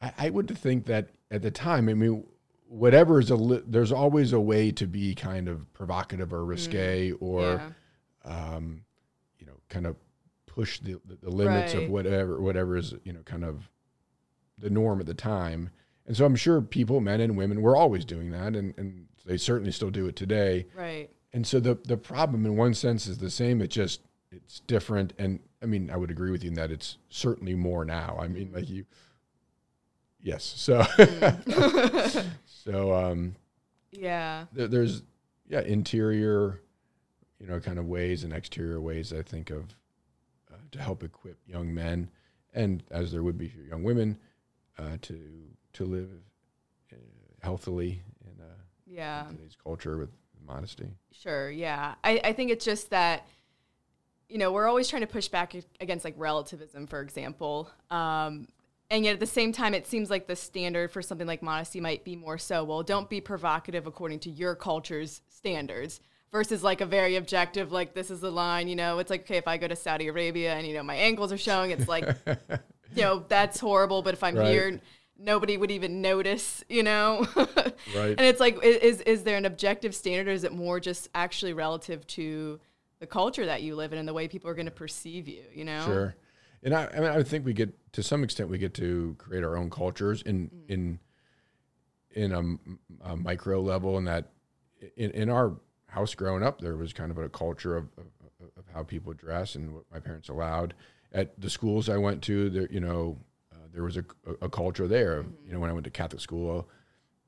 [0.00, 2.24] I, I would think that at the time I mean
[2.66, 7.12] whatever is a li- there's always a way to be kind of provocative or risque
[7.12, 7.42] or
[8.24, 8.54] yeah.
[8.56, 8.82] um,
[9.38, 9.96] you know, kind of
[10.46, 11.84] push the, the, the limits Right.
[11.84, 13.68] of whatever whatever is you know kind of
[14.58, 15.70] the norm at the time.
[16.06, 19.36] And so I'm sure people, men and women, were always doing that, and, and they
[19.36, 20.66] certainly still do it today.
[20.76, 21.08] Right.
[21.32, 23.60] And so the the problem, in one sense, is the same.
[23.60, 25.14] It just it's different.
[25.18, 28.18] And I mean, I would agree with you in that it's certainly more now.
[28.20, 28.84] I mean, like you,
[30.20, 30.44] yes.
[30.44, 32.24] So Mm.
[32.46, 33.34] so um,
[33.90, 34.44] yeah.
[34.52, 35.02] there, there's
[35.48, 36.60] yeah interior
[37.38, 39.74] you know kind of ways and exterior ways i think of
[40.52, 42.08] uh, to help equip young men
[42.54, 44.16] and as there would be for young women
[44.78, 45.18] uh, to
[45.74, 46.08] to live
[46.92, 46.96] uh,
[47.42, 48.46] healthily in uh,
[48.86, 49.26] Yeah.
[49.30, 50.10] today's culture with
[50.46, 51.50] modesty Sure.
[51.50, 51.94] Yeah.
[52.04, 53.26] I, I think it's just that
[54.28, 57.70] you know, we're always trying to push back against like relativism, for example.
[57.90, 58.48] Um,
[58.90, 61.78] and yet at the same time, it seems like the standard for something like modesty
[61.80, 66.00] might be more so, well, don't be provocative according to your culture's standards
[66.32, 69.36] versus like a very objective, like this is the line, you know, it's like, okay,
[69.36, 72.08] if I go to Saudi Arabia and, you know, my ankles are showing, it's like,
[72.94, 74.02] you know, that's horrible.
[74.02, 74.48] But if I'm right.
[74.48, 74.80] here,
[75.18, 77.26] nobody would even notice, you know?
[77.36, 78.14] right.
[78.16, 81.52] And it's like, is, is there an objective standard or is it more just actually
[81.52, 82.60] relative to
[83.00, 85.42] the culture that you live in and the way people are going to perceive you,
[85.52, 85.84] you know?
[85.84, 86.16] Sure.
[86.62, 89.44] And I, I mean, I think we get to some extent we get to create
[89.44, 90.70] our own cultures in mm.
[90.70, 90.98] in
[92.10, 94.30] in a, a, micro level, and that
[94.96, 95.56] in, in our
[95.88, 98.06] house growing up, there was kind of a culture of, of,
[98.56, 100.74] of how people dress and what my parents allowed.
[101.12, 103.18] At the schools I went to, there you know
[103.74, 104.04] there was a,
[104.40, 105.22] a, culture there.
[105.22, 105.46] Mm-hmm.
[105.46, 106.68] You know, when I went to Catholic school,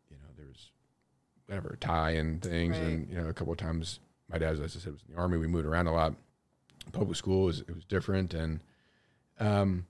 [0.08, 0.70] you know there was
[1.46, 2.86] whatever tie and things, right.
[2.86, 5.20] and you know a couple of times my dad, as I said, was in the
[5.20, 5.36] army.
[5.36, 6.14] We moved around a lot.
[6.92, 8.60] Public school was it was different, and
[9.40, 9.86] um,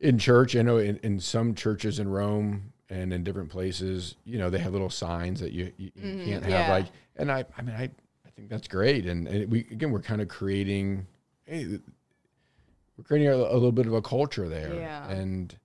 [0.00, 4.38] in church, I know in, in some churches in Rome and in different places, you
[4.38, 6.70] know, they have little signs that you, you, mm-hmm, can't have yeah.
[6.70, 9.06] like, and I, I mean, I, I think that's great.
[9.06, 11.06] And, and we, again, we're kind of creating,
[11.44, 11.78] hey,
[12.96, 14.74] we're creating a, a little bit of a culture there.
[14.74, 15.08] Yeah.
[15.08, 15.56] And,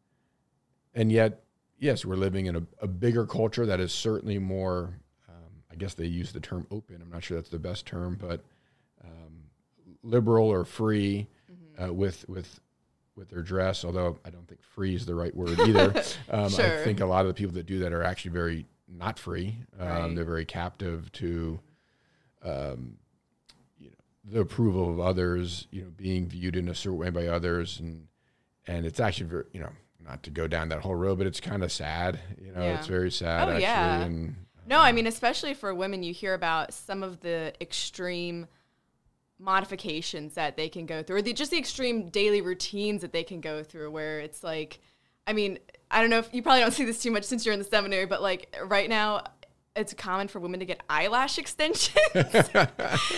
[0.93, 1.43] and yet,
[1.79, 5.93] yes, we're living in a, a bigger culture that is certainly more, um, I guess
[5.93, 7.01] they use the term open.
[7.01, 8.43] I'm not sure that's the best term, but
[9.03, 9.45] um,
[10.03, 11.83] liberal or free mm-hmm.
[11.83, 12.59] uh, with, with
[13.17, 15.93] with their dress, although I don't think free is the right word either.
[16.29, 16.79] Um, sure.
[16.79, 19.57] I think a lot of the people that do that are actually very not free.
[19.77, 20.15] Um, right.
[20.15, 21.59] They're very captive to
[22.41, 22.97] um,
[24.23, 27.79] the approval of others, you know, being viewed in a certain way by others.
[27.79, 28.07] And,
[28.67, 29.71] and it's actually very, you know,
[30.03, 32.19] not to go down that whole road, but it's kind of sad.
[32.39, 32.77] You know, yeah.
[32.77, 33.63] it's very sad oh, actually.
[33.63, 34.01] Yeah.
[34.01, 34.35] And,
[34.67, 38.47] no, I uh, mean, especially for women, you hear about some of the extreme–
[39.41, 43.23] modifications that they can go through or the, just the extreme daily routines that they
[43.23, 44.79] can go through where it's like
[45.25, 45.57] i mean
[45.89, 47.65] i don't know if you probably don't see this too much since you're in the
[47.65, 49.23] seminary but like right now
[49.75, 51.95] it's common for women to get eyelash extensions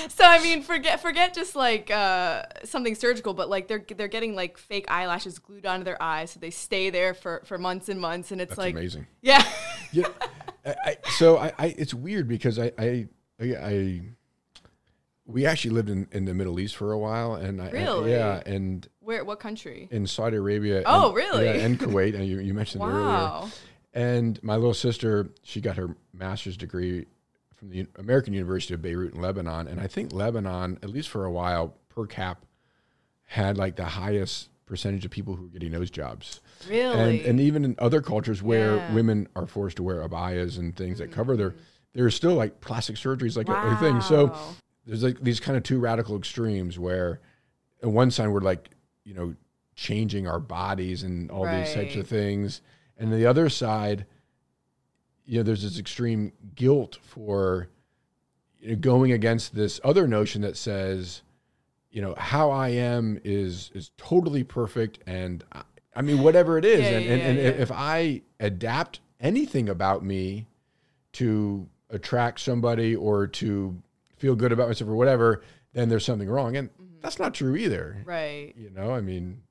[0.09, 4.35] so i mean forget forget just like uh, something surgical but like they're they're getting
[4.35, 7.99] like fake eyelashes glued onto their eyes so they stay there for for months and
[7.99, 9.43] months and it's That's like amazing yeah
[9.91, 10.07] yeah
[10.65, 13.07] I, I, so I, I it's weird because I I,
[13.41, 14.01] I
[15.25, 18.41] we actually lived in, in the Middle East for a while, and I, really, yeah,
[18.45, 19.87] and where what country?
[19.89, 20.83] In Saudi Arabia.
[20.85, 21.45] Oh, and, really?
[21.45, 23.39] Yeah, and Kuwait, and you, you mentioned wow.
[23.43, 23.51] earlier.
[23.93, 27.05] And my little sister, she got her master's degree
[27.55, 31.25] from the American University of Beirut in Lebanon, and I think Lebanon, at least for
[31.25, 32.45] a while, per cap,
[33.25, 36.41] had like the highest percentage of people who were getting those jobs.
[36.67, 37.19] Really?
[37.19, 38.93] And, and even in other cultures where yeah.
[38.93, 41.09] women are forced to wear abayas and things mm-hmm.
[41.09, 41.55] that cover their,
[41.93, 43.69] there's still like plastic surgeries, like wow.
[43.69, 44.01] a, a thing.
[44.01, 44.35] So
[44.85, 47.19] there's like these kind of two radical extremes where
[47.83, 48.69] on one side we're like
[49.03, 49.35] you know
[49.75, 51.63] changing our bodies and all right.
[51.63, 52.61] these types of things
[53.03, 54.05] and the other side
[55.25, 57.69] you know there's this extreme guilt for
[58.59, 61.21] you know, going against this other notion that says
[61.91, 65.61] you know how i am is is totally perfect and i,
[65.95, 67.61] I mean whatever it is yeah, and, yeah, and, and yeah.
[67.61, 70.47] if i adapt anything about me
[71.13, 73.81] to attract somebody or to
[74.17, 76.57] feel good about myself or whatever, then there's something wrong.
[76.57, 76.99] And mm-hmm.
[77.01, 78.03] that's not true either.
[78.05, 78.53] Right.
[78.57, 79.41] You know, I mean,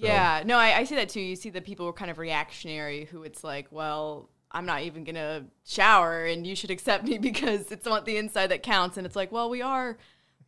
[0.00, 0.06] so.
[0.06, 1.20] yeah, no, I, I see that too.
[1.20, 4.82] You see the people who are kind of reactionary who it's like, well, I'm not
[4.82, 8.96] even gonna shower and you should accept me because it's not the inside that counts.
[8.96, 9.98] And it's like, well, we are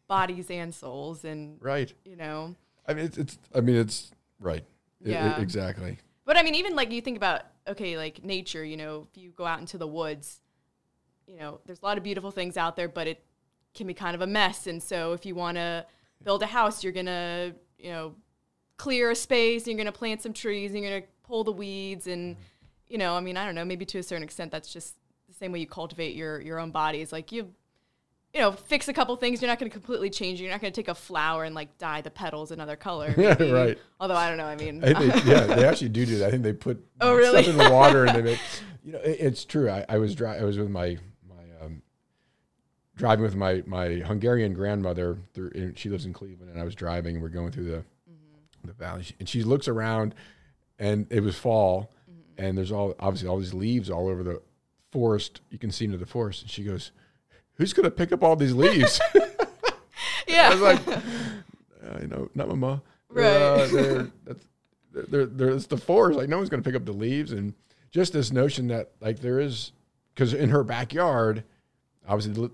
[0.06, 1.92] bodies and souls and right.
[2.04, 2.54] You know.
[2.86, 4.64] I mean it's, it's I mean it's right.
[5.00, 5.34] Yeah.
[5.34, 5.98] It, it, exactly.
[6.24, 9.30] But I mean even like you think about okay, like nature, you know, if you
[9.30, 10.40] go out into the woods,
[11.26, 13.22] you know, there's a lot of beautiful things out there, but it
[13.74, 14.66] can be kind of a mess.
[14.66, 15.84] And so if you want to
[16.22, 18.14] build a house, you're going to, you know,
[18.78, 21.44] clear a space, and you're going to plant some trees, and you're going to pull
[21.44, 22.36] the weeds and
[22.88, 24.94] you know, I mean, I don't know, maybe to a certain extent that's just
[25.28, 27.00] the same way you cultivate your your own body.
[27.00, 27.52] Is like you
[28.34, 29.40] you know, fix a couple things.
[29.40, 30.40] You're not going to completely change.
[30.40, 33.14] You're not going to take a flower and like dye the petals another color.
[33.18, 33.78] Yeah, right.
[33.98, 34.44] Although I don't know.
[34.44, 36.28] I mean, I they, yeah, they actually do do that.
[36.28, 37.42] I think they put oh, really?
[37.42, 38.38] stuff in the water and they make.
[38.84, 39.68] You know, it, it's true.
[39.68, 40.38] I, I was dry.
[40.38, 40.96] I was with my
[41.28, 41.82] my um,
[42.96, 45.18] driving with my my Hungarian grandmother.
[45.34, 47.84] Through, she lives in Cleveland, and I was driving, and we're going through the.
[48.68, 50.14] The valley, and she looks around,
[50.78, 52.44] and it was fall, mm-hmm.
[52.44, 54.40] and there's all obviously all these leaves all over the
[54.92, 55.40] forest.
[55.50, 56.92] You can see into the forest, and she goes,
[57.54, 59.00] "Who's going to pick up all these leaves?"
[60.26, 63.24] yeah, I was like, uh, you know, not mama, right?
[63.24, 64.44] Uh, they're, that's,
[64.92, 66.18] they're, they're, it's the forest.
[66.18, 67.54] Like no one's going to pick up the leaves, and
[67.90, 69.72] just this notion that like there is
[70.14, 71.44] because in her backyard,
[72.06, 72.50] obviously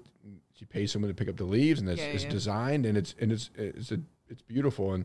[0.55, 2.31] she pays someone to pick up the leaves, and it's, Yeah, it's yeah.
[2.31, 5.05] designed, and it's and it's it's a, it's beautiful, and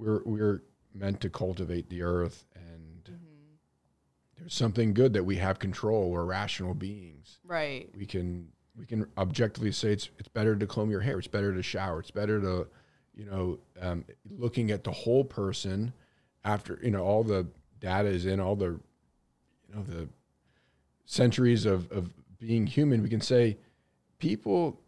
[0.00, 0.62] we're we're
[0.94, 4.38] meant to cultivate the earth, and Mm-hmm.
[4.38, 6.10] there's something good that we have control.
[6.10, 7.38] We're rational beings.
[7.44, 7.88] Right.
[7.96, 11.18] We can we can objectively say it's it's better to comb your hair.
[11.18, 12.00] It's better to shower.
[12.00, 12.66] It's better to,
[13.14, 15.92] you know, um, looking at the whole person
[16.44, 17.46] after you know all the
[17.80, 18.78] data is in all the,
[19.68, 20.08] you know the
[21.04, 23.02] centuries of of being human.
[23.02, 23.58] We can say
[24.18, 24.80] people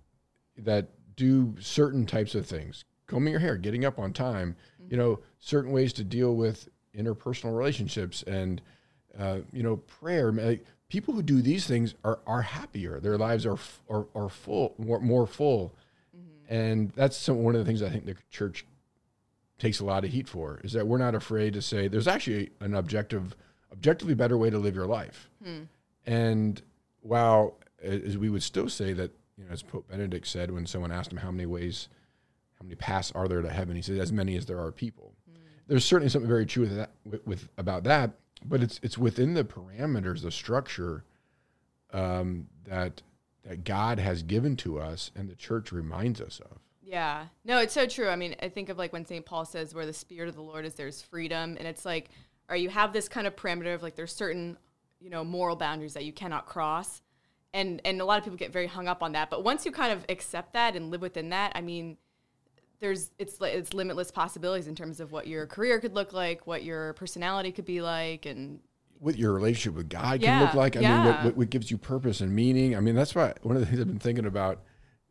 [0.57, 4.57] that do certain types of things, combing your hair, getting up on time,
[4.93, 8.61] you know, certain ways to deal with interpersonal relationships and
[9.19, 10.31] uh, you know prayer.
[10.31, 13.01] Like, people who do these things are are happier.
[13.01, 15.75] Their lives are f- are, are full, more, more full,
[16.47, 18.67] and that's some, one of the things I think the church
[19.59, 22.51] takes a lot of heat for is that we're not afraid to say there's actually
[22.61, 23.35] an objective,
[23.73, 25.31] objectively better way to live your life.
[26.05, 26.61] And
[27.01, 30.93] while as we would still say that, you know, as Pope Benedict said when someone
[30.93, 31.89] asked him how many ways,
[32.63, 35.15] how many paths are there to heaven, he said as many as there are people.
[35.67, 38.13] There's certainly something very true with that, with, with about that,
[38.45, 41.05] but it's it's within the parameters, the structure
[41.93, 43.03] um, that
[43.45, 46.59] that God has given to us, and the church reminds us of.
[46.83, 47.27] Yeah.
[47.45, 48.09] No, it's so true.
[48.09, 49.25] I mean, I think of like when St.
[49.25, 51.57] Paul says, where the Spirit of the Lord is, there's freedom.
[51.59, 52.11] And it's like,
[52.51, 54.59] or you have this kind of parameter of like, there's certain,
[55.01, 57.01] you know, moral boundaries that you cannot cross.
[57.55, 59.31] And, and a lot of people get very hung up on that.
[59.31, 61.97] But once you kind of accept that and live within that, I mean,
[62.83, 66.65] there's it's it's limitless possibilities in terms of what your career could look like, what
[66.65, 68.59] your personality could be like, and
[68.99, 70.77] what your relationship with God can look like.
[70.77, 72.77] I mean, what, what, what gives you purpose and meaning.
[72.77, 74.63] I mean, that's why one of the things I've been thinking about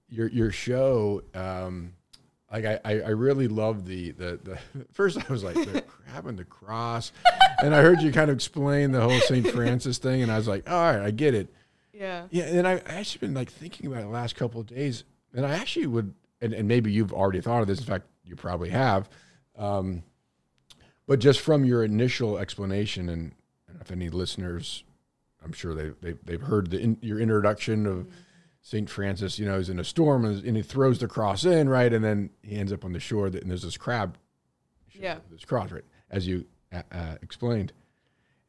[0.09, 1.23] your your show.
[1.33, 1.93] Um,
[2.51, 6.37] like I, I really love the, the the first I was like the crab and
[6.37, 7.13] the cross,
[7.63, 10.49] and I heard you kind of explain the whole Saint Francis thing, and I was
[10.49, 11.53] like, all right, I get it.
[11.93, 14.67] yeah, Yeah, and I, I actually been like thinking about it the last couple of
[14.67, 17.79] days, and I actually would, and, and maybe you've already thought of this.
[17.79, 19.09] In fact, you probably have.
[19.57, 20.03] Um,
[21.07, 23.33] but just from your initial explanation, and
[23.79, 24.83] if any listeners,
[25.43, 28.07] I'm sure they, they they've heard the in, your introduction of
[28.61, 29.39] Saint Francis.
[29.39, 32.03] You know, he's in a storm and, and he throws the cross in, right, and
[32.03, 34.17] then he ends up on the shore, that, and there's this crab.
[34.91, 35.17] Yeah.
[35.31, 37.73] This cross, right, as you uh, uh, explained,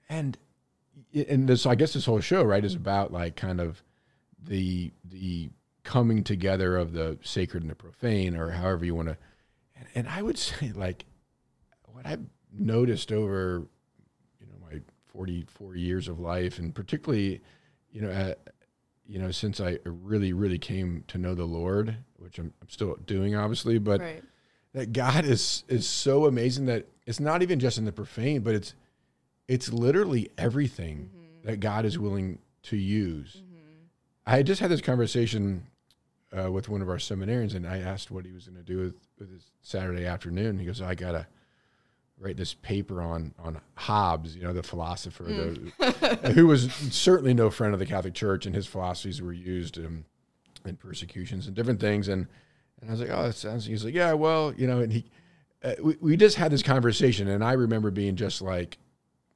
[0.08, 0.36] and
[1.14, 3.82] and this I guess this whole show right is about like kind of
[4.42, 5.50] the the
[5.84, 9.16] coming together of the sacred and the profane or however you want to
[9.76, 11.04] and, and I would say like
[11.86, 13.66] what I've noticed over
[14.40, 17.40] you know my 44 years of life and particularly
[17.90, 18.34] you know uh,
[19.06, 22.96] you know since I really really came to know the Lord which I'm, I'm still
[23.06, 24.22] doing obviously but right,
[24.74, 28.54] that God is is so amazing that it's not even just in the profane, but
[28.54, 28.74] it's
[29.48, 31.10] it's literally everything
[31.44, 33.42] that God is willing to use.
[34.24, 35.66] I just had this conversation
[36.36, 38.78] uh, with one of our seminarians, and I asked what he was going to do
[38.78, 40.58] with, with his Saturday afternoon.
[40.58, 41.26] He goes, "I gotta
[42.18, 47.50] write this paper on on Hobbes, you know, the philosopher, the, who was certainly no
[47.50, 50.04] friend of the Catholic Church, and his philosophies were used in,
[50.64, 52.26] in persecutions and different things." And
[52.80, 55.04] and I was like, "Oh, that sounds." He's like, "Yeah, well, you know," and he
[55.64, 58.78] uh, we, we just had this conversation and i remember being just like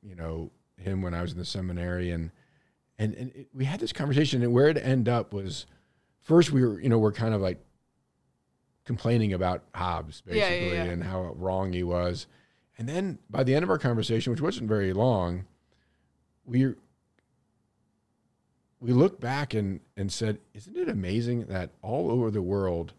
[0.02, 2.30] you know him when i was in the seminary and
[2.98, 5.66] and, and it, we had this conversation and where it ended up was
[6.26, 7.58] first we were you know we're kind of like
[8.84, 10.84] complaining about hobbes Yeah, yeah, basically yeah.
[10.84, 12.26] and how wrong he was
[12.78, 15.44] and then by the end of our conversation which wasn't very long
[16.44, 16.74] we
[18.80, 22.92] we looked back and and said isn't it amazing that all over the world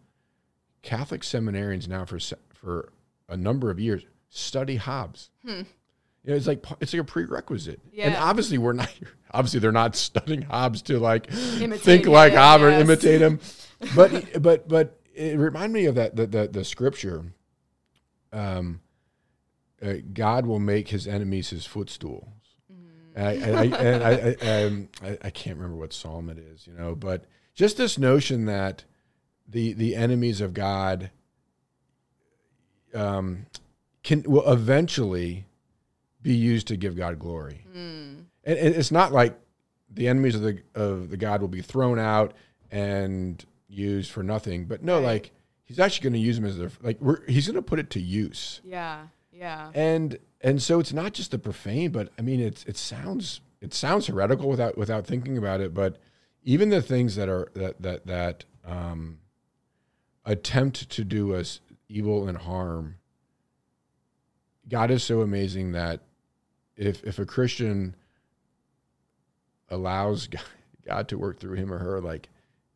[0.81, 2.19] catholic seminarians now for
[2.53, 2.91] for
[3.29, 5.29] a number of years study Hobbes.
[5.45, 8.21] You know, it's like it's like a prerequisite, and Hmm.
[8.23, 8.89] Obviously we're not.
[9.31, 13.39] Obviously, they're not studying Hobbes to like Imitate think like him, Hobbes or imitate him.
[13.95, 17.25] But but but it reminded me of that the the, the scripture.
[18.33, 18.81] Um,
[19.79, 22.33] uh, God will make his enemies his footstool.
[23.15, 26.37] And I, and I, and I, I, um, I, I can't remember what psalm it
[26.37, 28.83] is, you know, but just this notion that
[29.47, 31.09] the the enemies of God
[32.93, 33.47] um,
[34.03, 35.45] can will eventually
[36.21, 37.65] be used to give God glory.
[37.75, 38.25] Mm.
[38.47, 39.37] And, it's not like
[39.93, 42.33] the enemies of the of the God will be thrown out
[42.71, 45.03] and used for nothing, but no, Right.
[45.05, 45.31] like
[45.65, 47.89] he's actually going to use them as their like we're, he's going to put it
[47.91, 48.61] to use.
[48.63, 52.77] yeah, yeah, And and so it's not just the profane, but I mean it's it
[52.77, 55.97] sounds it sounds heretical without without thinking about it, but
[56.43, 59.19] even the things that are that that that um,
[60.25, 61.59] attempt to do us
[61.89, 62.95] evil and harm.
[64.69, 66.01] God is so amazing that
[66.75, 67.95] if if a Christian
[69.69, 70.27] allows
[70.85, 72.29] God, to work through him or her, like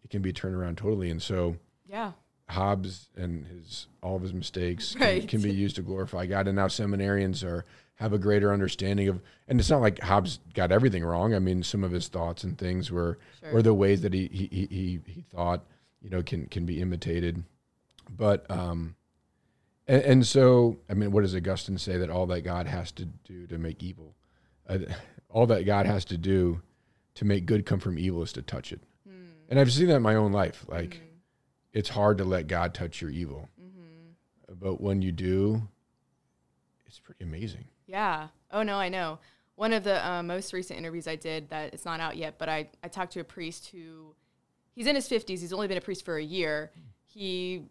[0.04, 1.10] it can be turned around totally.
[1.10, 2.12] And so Yeah.
[2.50, 5.28] Hobbes and his all of his mistakes can, Right.
[5.28, 6.48] can be used to glorify God.
[6.48, 7.64] And now seminarians are
[7.96, 9.22] have a greater understanding of.
[9.48, 11.34] And it's not like Hobbes got everything wrong.
[11.34, 13.54] I mean, some of his thoughts and things were Sure.
[13.58, 15.64] or the ways that he he he he, he thought
[16.02, 17.44] you know can can be imitated.
[18.10, 18.96] But um,
[19.88, 23.06] and, and so I mean, what does Augustine say that all that God has to
[23.06, 24.14] do to make evil,
[24.68, 24.80] uh,
[25.30, 26.62] all that God has to do
[27.16, 28.82] to make good come from evil is to touch it.
[29.08, 29.26] Hmm.
[29.50, 30.66] And I've seen that in my own life.
[30.68, 31.02] Like Mhm.
[31.74, 34.16] it's hard to let God touch your evil, Mhm.
[34.60, 35.68] but when you do,
[36.86, 37.66] it's pretty amazing.
[37.88, 38.30] Yeah.
[38.52, 39.20] Oh no, I know.
[39.56, 42.50] One of the uh, most recent interviews I did that it's not out yet, but
[42.50, 44.16] I, I talked to a priest who
[44.74, 45.42] he's in his fifties.
[45.42, 46.72] He's only been a priest for a year.
[47.06, 47.64] He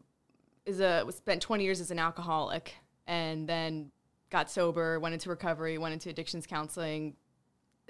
[0.66, 2.74] is a spent twenty years as an alcoholic
[3.06, 3.90] and then
[4.30, 7.16] got sober, went into recovery, went into addictions counseling.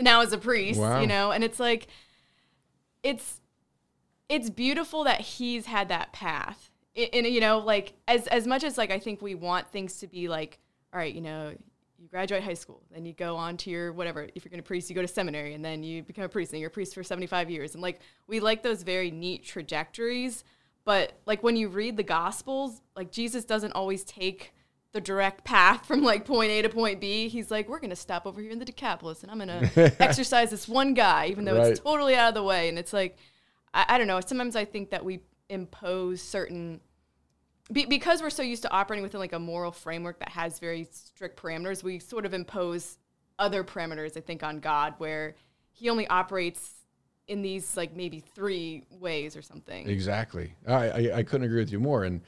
[0.01, 1.01] Now as a priest, Wow.
[1.01, 1.89] you know, and it's like
[3.03, 3.41] it's
[4.29, 6.71] it's beautiful that he's had that path.
[6.97, 10.07] And you know, like as as much as like I think we want things to
[10.07, 10.59] be like,
[10.93, 11.53] all right, you know,
[11.99, 14.29] you graduate high school, then you go on to your whatever.
[14.35, 16.53] If you're going to priest, you go to seminary, and then you become a priest,
[16.53, 17.75] and you're a priest for 75 years.
[17.75, 20.45] And like we like those very neat trajectories,
[20.85, 24.53] but like when you read the Gospels, like Jesus doesn't always take
[24.93, 27.29] the direct path from like point A to point B.
[27.29, 30.03] He's like, we're going to stop over here in the Decapolis, and I'm going to
[30.03, 32.69] exorcise this one guy, even though it's totally out of the way.
[32.69, 33.17] And it's like,
[33.73, 34.21] I, I don't know.
[34.21, 36.81] Sometimes I think that we impose certain
[37.73, 40.89] be, because we're so used to operating within like a moral framework that has very
[40.91, 42.99] strict parameters, we sort of impose
[43.39, 45.35] other parameters, I think, on God, where
[45.73, 46.73] He only operates
[47.29, 49.89] in these like maybe three ways or something.
[49.89, 50.55] Exactly.
[50.67, 52.05] I, I, I couldn't agree with you more.
[52.05, 52.23] And,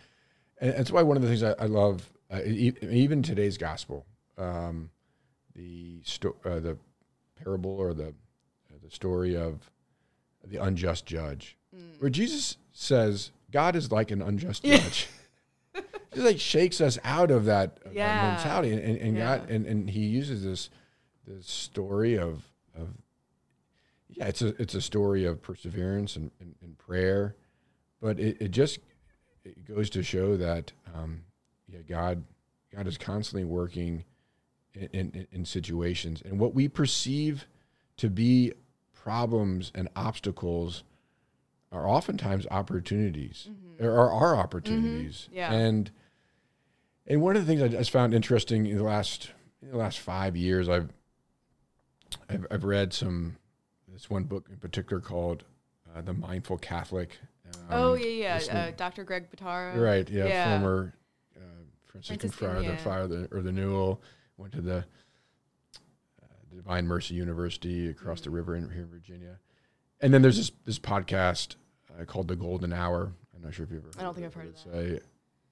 [0.61, 4.07] and that's why one of the things I, I love, uh, e- even today's gospel,
[4.39, 4.91] um,
[5.55, 6.77] the sto- uh, the
[7.43, 9.71] parable or the uh, the story of
[10.45, 12.01] the unjust judge, Mm.
[12.01, 15.09] where Jesus says God is like an unjust judge.
[16.13, 18.33] he like shakes us out of that, Yeah.
[18.35, 20.71] mentality, and, and, and God and, and he uses this
[21.27, 22.43] this story of
[22.75, 22.89] of
[24.09, 27.35] yeah, it's a it's a story of perseverance and, and, and prayer,
[28.01, 28.79] but it, it just
[29.45, 31.23] it goes to show that um,
[31.73, 32.25] yeah, God
[32.75, 34.05] God is constantly working
[34.75, 37.47] in, in, in situations, and what we perceive
[37.99, 38.53] to be
[38.95, 40.85] problems and obstacles
[41.71, 43.49] are oftentimes opportunities,
[43.81, 45.53] or are, opportunities, Yeah.
[45.53, 45.91] and
[47.07, 49.31] and one of the things I just found interesting in the last
[49.63, 50.91] in the last five years, I've
[52.29, 53.37] I've, I've read some
[53.89, 55.45] this one book in particular called
[55.95, 57.19] uh, "The Mindful Catholic."
[57.55, 58.57] Um, oh yeah, yeah.
[58.59, 59.05] Uh, Dr.
[59.05, 59.77] Greg Bottaro.
[59.77, 60.49] right, yeah, yeah.
[60.61, 60.95] former
[61.93, 62.77] Franciscan friar, the yeah.
[62.77, 64.01] friar the, or the Newell,
[64.37, 64.79] went to the
[66.23, 68.35] uh, Divine Mercy University across the Mm.
[68.35, 69.39] river in, here in Virginia,
[70.01, 71.57] and then there's this this podcast
[72.01, 73.93] uh, called "The Golden Hour." I'm not sure if you've ever.
[73.99, 75.01] I don't think I've heard of It's a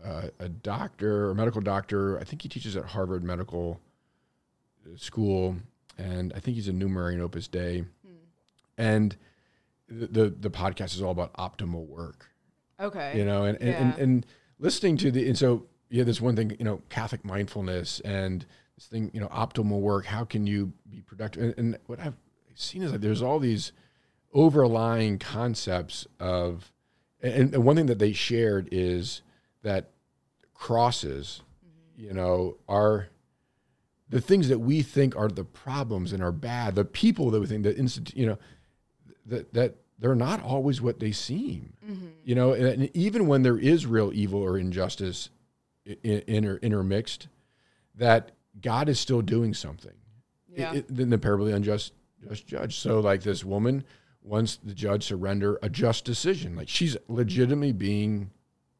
[0.08, 2.18] uh, a doctor, a medical doctor.
[2.18, 3.80] I think he teaches at Harvard Medical
[4.96, 5.56] School,
[5.98, 7.80] and I think he's a numerary in Opus Dei.
[7.80, 8.12] Hmm.
[8.78, 9.16] And
[9.88, 12.30] the, the the podcast is all about optimal work
[12.78, 13.18] Okay.
[13.18, 14.26] you know and, and, and, and
[14.60, 18.86] listening to the and so yeah this one thing you know catholic mindfulness and this
[18.86, 21.42] thing you know optimal work how can you be productive?
[21.42, 22.16] And, and what i've
[22.54, 23.72] seen is that there's all these
[24.32, 26.72] overlying concepts of
[27.22, 29.22] and, and one thing that they shared is
[29.62, 29.90] that
[30.54, 31.42] crosses
[31.96, 33.08] you know are
[34.08, 37.46] the things that we think are the problems and are bad the people that we
[37.46, 38.38] think that instant you know
[39.26, 41.74] that that they're not always what they seem.
[41.86, 42.06] Mm-hmm.
[42.24, 45.30] you know and, and even when there is real evil or injustice
[45.84, 47.28] inter, intermixed
[47.94, 49.94] that god is still doing something
[50.48, 50.72] Yeah.
[50.74, 51.92] It- it- in the parable of the unjust
[52.28, 53.84] just judge so like this woman
[54.22, 58.30] wants the judge to render a just decision like she's legitimately being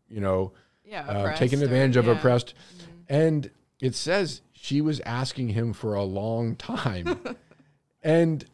[0.09, 0.53] you know
[0.85, 1.07] yeah.
[1.09, 2.13] uh, taken or- advantage of yeah.
[2.13, 2.83] oppressed Mhm.
[3.09, 7.19] and it says she was asking him for a long time
[8.03, 8.45] and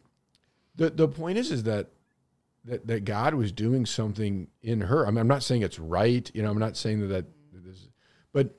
[0.77, 1.89] the the point is is that
[2.65, 5.07] that, that God was doing something in her.
[5.07, 7.25] I mean, I'm not saying it's right, you know, I'm not saying that, that
[8.37, 8.51] but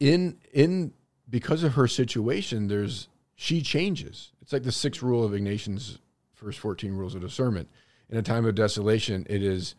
[0.00, 0.92] in in
[1.30, 4.32] because of her situation, there's she changes.
[4.42, 6.00] It's like the sixth rule of Ignatian's
[6.34, 7.68] first 14 rules of discernment.
[8.10, 9.76] In a time of desolation, it is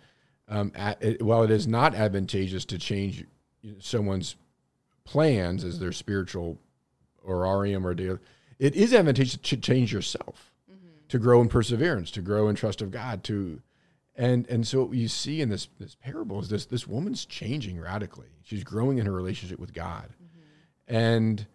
[0.48, 3.26] um, at, it, while it is not advantageous to change
[3.80, 4.38] someone's
[5.04, 6.58] plans as their spiritual
[7.22, 8.20] or horarium or daily,
[8.60, 10.54] it is advantageous to change yourself
[11.10, 13.62] to grow in perseverance, to grow in trust of God, to
[14.18, 17.80] and and so what you see in this this parable is this this woman's changing
[17.80, 18.28] radically.
[18.44, 20.10] She's growing in her relationship with God.
[20.88, 21.46] And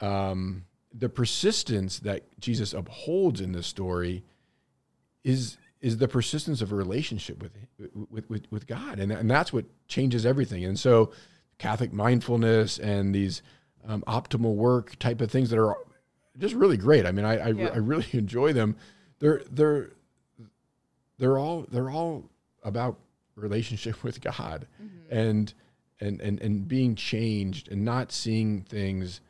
[0.00, 4.24] um the persistence that Jesus upholds in this story
[5.24, 7.52] is is the persistence of a relationship with
[8.10, 10.64] with with, with God, and and that's what changes everything.
[10.64, 11.12] And so,
[11.58, 13.42] Catholic mindfulness and these
[13.86, 15.76] um, optimal work type of things that are
[16.38, 17.06] just really great.
[17.06, 17.68] I mean, I I, Yeah.
[17.68, 18.76] I really enjoy them.
[19.18, 19.92] They're they're
[21.18, 22.30] they're all they're all
[22.62, 22.98] about
[23.34, 25.16] relationship with God mm-hmm.
[25.16, 25.54] and
[26.00, 29.20] and and and being changed and not seeing things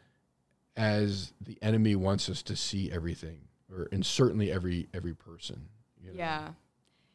[0.77, 3.39] as the enemy wants us to see everything
[3.73, 5.69] or and certainly every every person.
[6.03, 6.19] you know?
[6.19, 6.49] Yeah.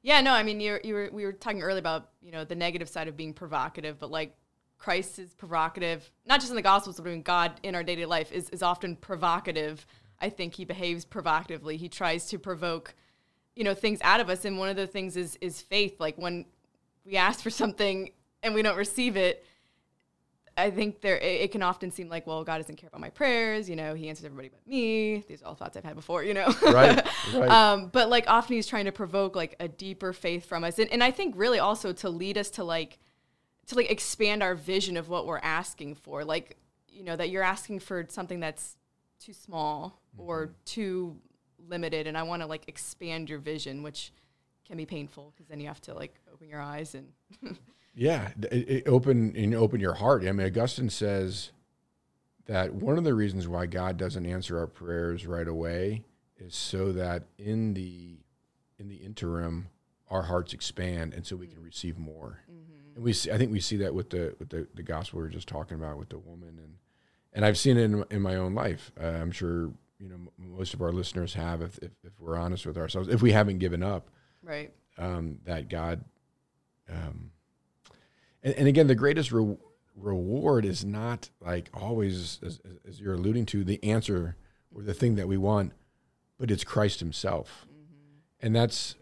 [0.04, 2.56] Yeah, no, I mean you you were we were talking earlier about, you know, the
[2.56, 4.36] negative side of being provocative, but like
[4.82, 8.32] Christ is provocative, not just in the gospels, but in God in our daily life
[8.32, 9.86] is, is often provocative.
[10.20, 11.78] I think he behaves provocatively.
[11.78, 12.96] He tries to provoke,
[13.56, 14.46] you know, things out of us.
[14.46, 16.00] And one of the things is is faith.
[16.00, 16.46] Like when
[17.06, 18.12] we ask for something
[18.44, 19.46] and we don't receive it,
[20.58, 23.10] I think there it, it can often seem like, well, God doesn't care about my
[23.10, 23.70] prayers.
[23.70, 25.24] You know, He answers everybody but me.
[25.28, 26.24] These are all thoughts I've had before.
[26.24, 27.50] You know, Right, right.
[27.50, 30.92] um, but like often He's trying to provoke like a deeper faith from us, and,
[30.92, 33.00] and I think really also to lead us to like
[33.68, 36.24] to like expand our vision of what we're asking for.
[36.26, 36.58] Like,
[36.90, 38.78] you know, that you're asking for something that's
[39.20, 41.18] too small or too
[41.68, 44.12] limited, and I want to like expand your vision, which
[44.68, 47.08] can be painful because then you have to like open your eyes and
[47.94, 50.24] Yeah, it, it open and open your heart.
[50.26, 51.52] I mean, Augustine says
[52.46, 56.04] that one of the reasons why God doesn't answer our prayers right away
[56.38, 58.18] is so that in the
[58.80, 59.68] in the interim,
[60.10, 62.40] our hearts expand, and so we can receive more.
[62.96, 65.24] And we, see, I think, we see that with the with the, the gospel we
[65.24, 66.76] were just talking about with the woman, and
[67.34, 68.92] and I've seen it in, in my own life.
[69.00, 69.72] Uh, I'm sure
[70.02, 73.08] you know m- most of our listeners have, if, if if we're honest with ourselves,
[73.08, 74.10] if we haven't given up
[74.44, 74.72] right.
[74.98, 76.04] um, that God,
[76.90, 77.32] um,
[78.44, 79.58] and, and again, the greatest re-
[79.96, 84.36] reward is not like always, as, as you're alluding to, the answer
[84.74, 85.74] or the thing that we want,
[86.40, 87.68] but it's Christ Himself,
[88.42, 88.96] and that's,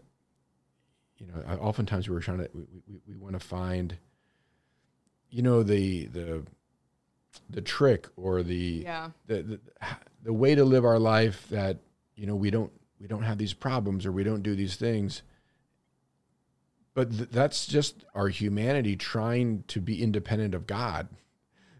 [1.16, 3.96] you know, oftentimes we're trying to we, we, we want to find,
[5.30, 6.44] you know, the the
[7.48, 9.10] the trick or the Yeah.
[9.26, 9.60] the, the
[10.22, 11.78] the way to live our life that
[12.14, 15.22] you know we don't we don't have these problems or we don't do these things
[16.94, 21.08] but th- that's just our humanity trying to be independent of god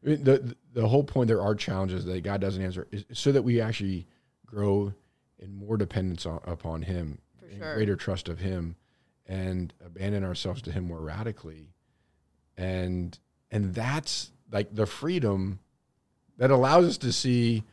[0.04, 3.32] I mean, the the whole point there are challenges that god doesn't answer is so
[3.32, 4.06] that we actually
[4.46, 4.94] grow
[5.38, 7.18] in more dependence on, upon him
[7.56, 7.74] sure.
[7.74, 8.76] greater trust of him
[9.26, 11.74] and abandon ourselves to him more radically
[12.56, 13.18] and
[13.50, 15.60] and that's like the freedom
[16.38, 17.64] that allows us to see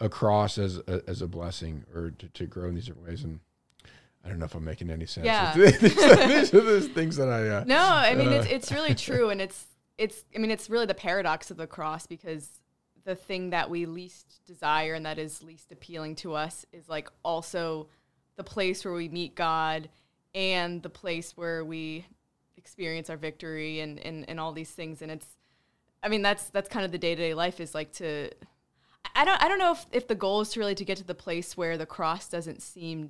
[0.00, 3.22] a cross as a, as a blessing or to, to grow in these different ways
[3.22, 3.40] and
[4.24, 5.26] I don't know if I'm making any sense.
[5.26, 5.52] Yeah.
[5.56, 7.48] these, are, the things that I.
[7.48, 9.66] Uh, No, I mean Uh, it's it's really true, and it's
[9.98, 12.48] it's I mean it's really the paradox of the cross because
[13.04, 17.08] the thing that we least desire and that is least appealing to us is like
[17.24, 17.88] also
[18.36, 19.88] the place where we meet God
[20.34, 22.06] and the place where we
[22.56, 25.26] experience our victory and and, and all these things, and it's
[26.02, 28.30] I mean that's that's kind of the day to day life is like to
[29.14, 31.04] I don't I don't know if if the goal is to really to get to
[31.04, 33.08] the place where the cross doesn't seem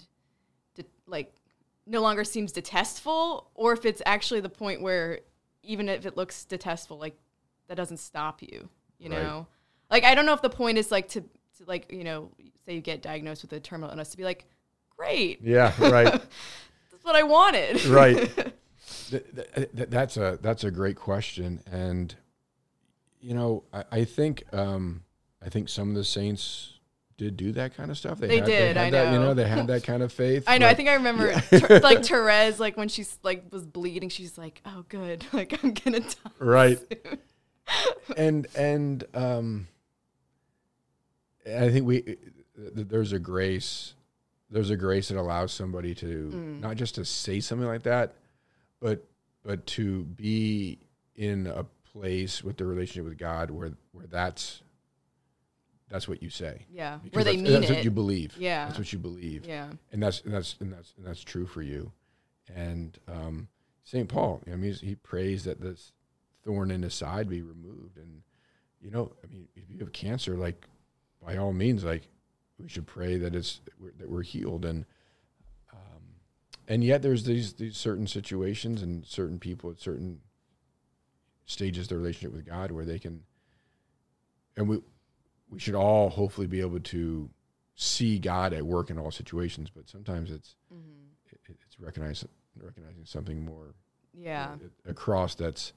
[0.75, 1.33] de- like
[1.87, 5.21] no longer seems detestful or if it's actually the point where
[5.63, 7.17] even if it looks detestful like
[7.69, 8.69] that doesn't stop you
[8.99, 9.23] you Right.
[9.23, 9.47] know
[9.91, 12.31] like i don't know if the point is like to, to like you know
[12.67, 14.45] say you get diagnosed with a terminal illness to be like
[14.97, 16.05] great yeah, right,
[16.91, 18.17] that's what i wanted right.
[19.11, 22.15] Th- th- th- that's a that's a great question, and
[23.23, 25.03] you know I, I think um,
[25.45, 26.75] I think some of the saints
[27.17, 28.19] did do that kind of stuff.
[28.19, 29.27] They had, did, had I that, You know.
[29.27, 30.45] know, they had that kind of faith.
[30.49, 30.67] I know.
[30.67, 34.61] I think I remember, Ter- like Therese, like when she's like was bleeding, she's like,
[34.67, 37.19] "Oh, good, like I'm gonna die." right soon."
[38.17, 39.69] and and um
[41.47, 42.19] i think we th-
[42.75, 43.95] there's a grace
[44.51, 46.61] there's a grace that allows somebody to Mm.
[46.61, 48.15] not just to say something like that
[48.81, 49.05] but
[49.45, 50.81] but to be
[51.15, 54.63] in a place with the relationship with god where where that's
[55.89, 57.75] that's what you say Yeah, Because where they that's, mean that's it.
[57.75, 58.65] what you believe Yeah.
[58.67, 61.61] that's what you believe yeah, and that's and that's and that's and that's true for
[61.63, 61.93] you.
[62.55, 63.49] And um,
[63.85, 65.93] Saint Paul, I mean, he prays that this
[66.45, 67.99] thorn in his side be removed.
[67.99, 68.23] And
[68.81, 70.67] you know, I mean, if you have cancer, like
[71.25, 72.09] by all means, like
[72.59, 74.65] we should pray that it's that we're, that we're healed.
[74.65, 74.87] And
[75.73, 76.03] um,
[76.69, 80.21] and yet there's these these certain situations and certain people at certain
[81.47, 83.23] stages of their relationship with God where they can,
[84.57, 84.81] and we
[85.51, 87.29] we should all hopefully be able to
[87.75, 90.79] see God at work in all situations, but sometimes it's hmm
[91.31, 93.75] it, it's recognizing recognizing something more
[94.15, 95.73] yeah, a, a that's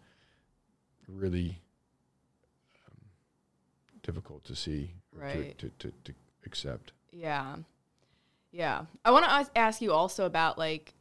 [1.07, 1.61] really
[2.87, 2.97] um,
[4.03, 5.57] difficult to see or Right.
[5.57, 6.13] to, to, to, to
[6.45, 6.91] accept.
[7.11, 7.55] yeah,
[8.51, 8.85] yeah.
[9.05, 10.93] I want to ask you also about like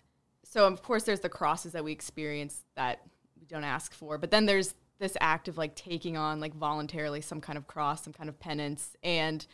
[0.44, 3.00] so of course there's the crosses that we experience that
[3.44, 7.20] we don't ask for, but then there's this act of like taking on like voluntarily
[7.20, 8.96] some kind of cross, some kind of penance.
[9.02, 9.46] And,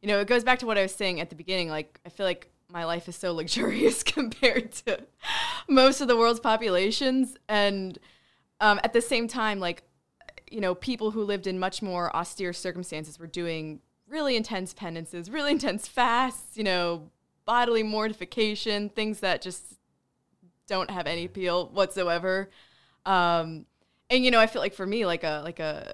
[0.00, 1.68] you know, it goes back to what I was saying at the beginning.
[1.68, 5.00] Like, I feel like my life is so luxurious compared to
[5.68, 7.36] most of the world's populations.
[7.48, 7.98] And
[8.60, 9.82] um, at the same time, like,
[10.50, 15.28] you know, people who lived in much more austere circumstances were doing really intense penances,
[15.28, 17.10] really intense fasts, you know,
[17.44, 19.74] bodily mortification, things that just
[20.66, 22.48] don't have any appeal whatsoever.
[23.06, 23.66] Um,
[24.10, 25.92] and you know, I feel like for me, like a like a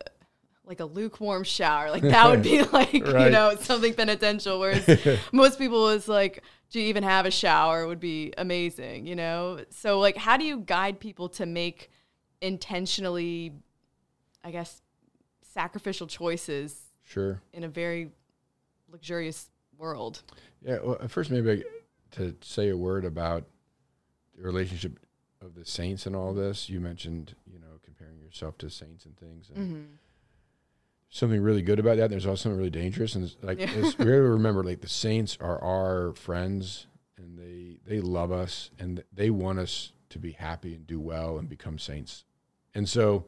[0.64, 3.24] like a lukewarm shower, like that would be like right.
[3.24, 4.60] you know something penitential.
[4.60, 9.60] Whereas most people is like to even have a shower would be amazing, you know.
[9.70, 11.90] So like, how do you guide people to make
[12.40, 13.52] intentionally,
[14.44, 14.80] I guess,
[15.42, 16.80] sacrificial choices?
[17.02, 17.42] Sure.
[17.52, 18.10] In a very
[18.90, 20.22] luxurious world.
[20.62, 20.78] Yeah.
[20.82, 21.64] Well, first, maybe
[22.12, 23.44] to say a word about
[24.36, 24.98] the relationship
[25.40, 26.68] of the saints and all this.
[26.68, 29.50] You mentioned, you know, comparing yourself to saints and things.
[29.54, 29.82] And mm-hmm.
[31.08, 32.08] Something really good about that.
[32.10, 33.74] There's also something really dangerous, and like yeah.
[33.76, 36.86] we gotta remember, like the saints are our friends,
[37.18, 41.36] and they they love us, and they want us to be happy and do well
[41.36, 42.24] and become saints,
[42.76, 43.24] and so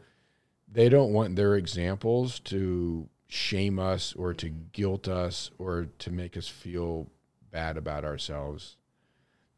[0.70, 6.36] they don't want their examples to shame us or to guilt us or to make
[6.36, 7.08] us feel
[7.50, 8.76] bad about ourselves.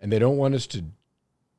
[0.01, 0.85] And they don't want us to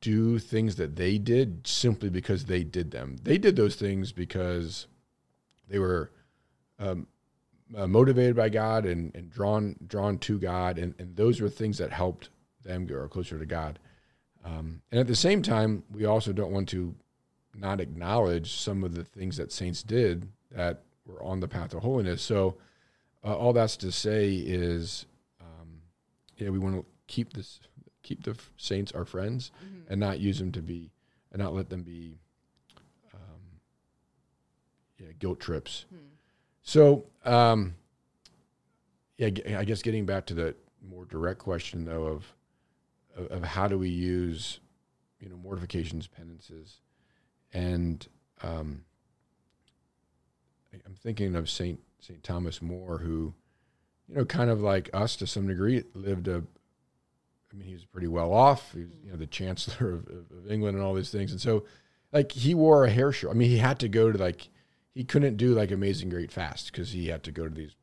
[0.06, 3.16] do things that they did simply because they did them.
[3.24, 4.86] They did those things because
[5.68, 6.12] they were
[6.78, 7.08] um,
[7.76, 11.78] uh, motivated by God and, and drawn drawn to God, and, and those were things
[11.78, 12.28] that helped
[12.62, 13.80] them grow closer to God.
[14.44, 16.94] Um, and at the same time, we also don't want to
[17.52, 21.82] not acknowledge some of the things that saints did that were on the path of
[21.82, 22.22] holiness.
[22.22, 22.58] So,
[23.24, 25.06] uh, all that's to say is,
[25.40, 25.80] um,
[26.36, 27.58] yeah, we want to keep this
[28.06, 29.90] keep the saints our friends mm-hmm.
[29.90, 30.92] and not use them to be
[31.32, 32.20] and not let them be
[33.12, 33.60] um,
[34.98, 35.98] yeah guilt trips hmm.
[36.62, 37.74] so um,
[39.18, 39.28] yeah
[39.58, 40.54] i guess getting back to the
[40.88, 42.32] more direct question though of,
[43.16, 44.60] of, of how do we use
[45.18, 46.76] you know mortifications penances
[47.52, 48.06] and
[48.44, 48.84] um,
[50.86, 53.34] i'm thinking of saint saint thomas more who
[54.08, 56.44] you know kind of like us to some degree lived a
[57.56, 58.72] I mean, he was pretty well off.
[58.72, 61.32] He was, you know, the chancellor of, of, England and all these things.
[61.32, 61.64] And so,
[62.12, 63.30] like, he wore a hair shirt.
[63.30, 64.48] I mean, he had to go to like,
[64.94, 67.74] he couldn't do like Amazing Great Fast because he had to go to these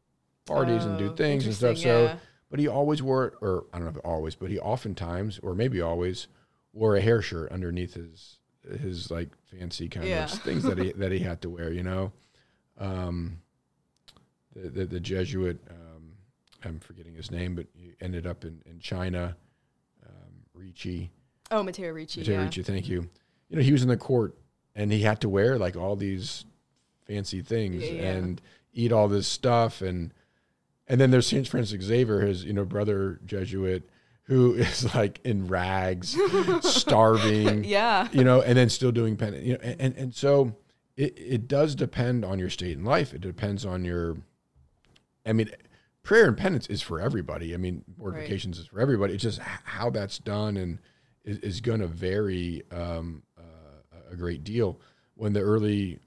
[0.46, 1.78] parties and do oh, things and stuff.
[1.78, 2.16] So, yeah.
[2.52, 5.82] but he always wore, or I don't know if always, but he oftentimes, or maybe
[5.82, 6.28] always,
[6.72, 8.38] wore a hair shirt underneath his
[8.80, 10.24] his like fancy kind yeah.
[10.24, 11.72] of things that he that he had to wear.
[11.72, 12.12] You know,
[12.80, 13.40] um,
[14.56, 15.60] the, the, the Jesuit.
[15.70, 16.14] Um,
[16.64, 19.36] I'm forgetting his name, but he ended up in in China
[20.54, 21.12] Ricci.
[21.52, 22.22] Oh, Matteo Ricci.
[22.22, 22.44] Matteo yeah.
[22.44, 23.10] Ricci, thank you.
[23.50, 24.36] You know, he was in the court
[24.76, 26.46] and he had to wear like all these
[27.06, 28.42] fancy things yeah, and
[28.74, 30.14] eat all this stuff and
[30.88, 33.90] and then there's Saint Francis Xavier, his you know brother Jesuit,
[34.24, 36.18] who is like in rags,
[36.62, 40.56] starving, yeah, you know, and then still doing penance, you know, and, and and so
[40.98, 43.14] it it does depend on your state in life.
[43.14, 44.18] It depends on your,
[45.26, 45.50] I mean,
[46.04, 47.54] prayer and penance is for everybody.
[47.54, 48.64] I mean, mortifications right.
[48.64, 49.14] is for everybody.
[49.14, 50.80] It's just how that's done and
[51.24, 54.80] is, is going to vary um, uh, a great deal.
[55.16, 56.00] When the early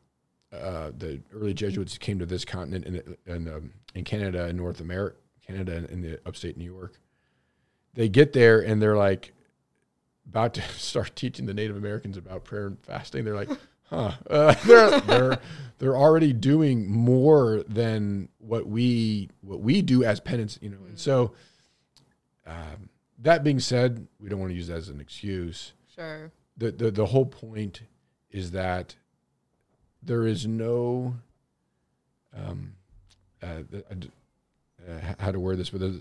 [0.52, 4.80] uh, the early Jesuits came to this continent in in, um, in Canada and North
[4.80, 5.16] America,
[5.46, 7.00] Canada and in the upstate New York,
[7.94, 9.32] they get there and they're like
[10.28, 13.24] about to start teaching the Native Americans about prayer and fasting.
[13.24, 13.50] They're like,
[13.90, 14.12] huh?
[14.28, 15.38] Uh, they're they're
[15.78, 20.84] they're already doing more than what we what we do as penance, you know.
[20.88, 21.32] And so,
[22.46, 25.72] um, that being said, we don't want to use that as an excuse.
[25.94, 26.30] Sure.
[26.56, 27.82] The the the whole point
[28.30, 28.96] is that
[30.02, 31.16] there is no
[32.34, 32.74] um
[33.42, 33.62] uh,
[34.88, 36.00] uh, how to word this, but there's,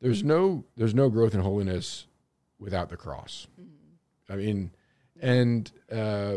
[0.00, 2.06] there's no there's no growth in holiness
[2.58, 3.46] without the cross.
[3.60, 4.32] Mm-hmm.
[4.32, 4.70] I mean,
[5.20, 6.36] and uh,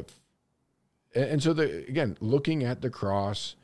[1.17, 3.55] and so the again looking at the cross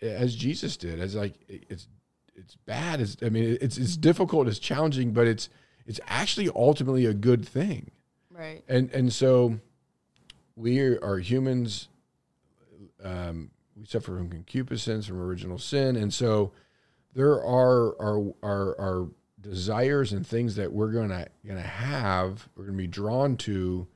[0.00, 1.88] as Jesus did as like it's
[2.34, 5.48] it's bad I mean it's it's difficult it's challenging but it's
[5.86, 7.90] it's actually ultimately a good thing
[8.30, 9.58] right and and so
[10.56, 11.88] we are humans
[13.02, 16.52] um, we suffer from concupiscence from original sin and so
[17.14, 19.08] there are our our our
[19.40, 23.88] desires and things that we're gonna gonna have we're gonna be drawn to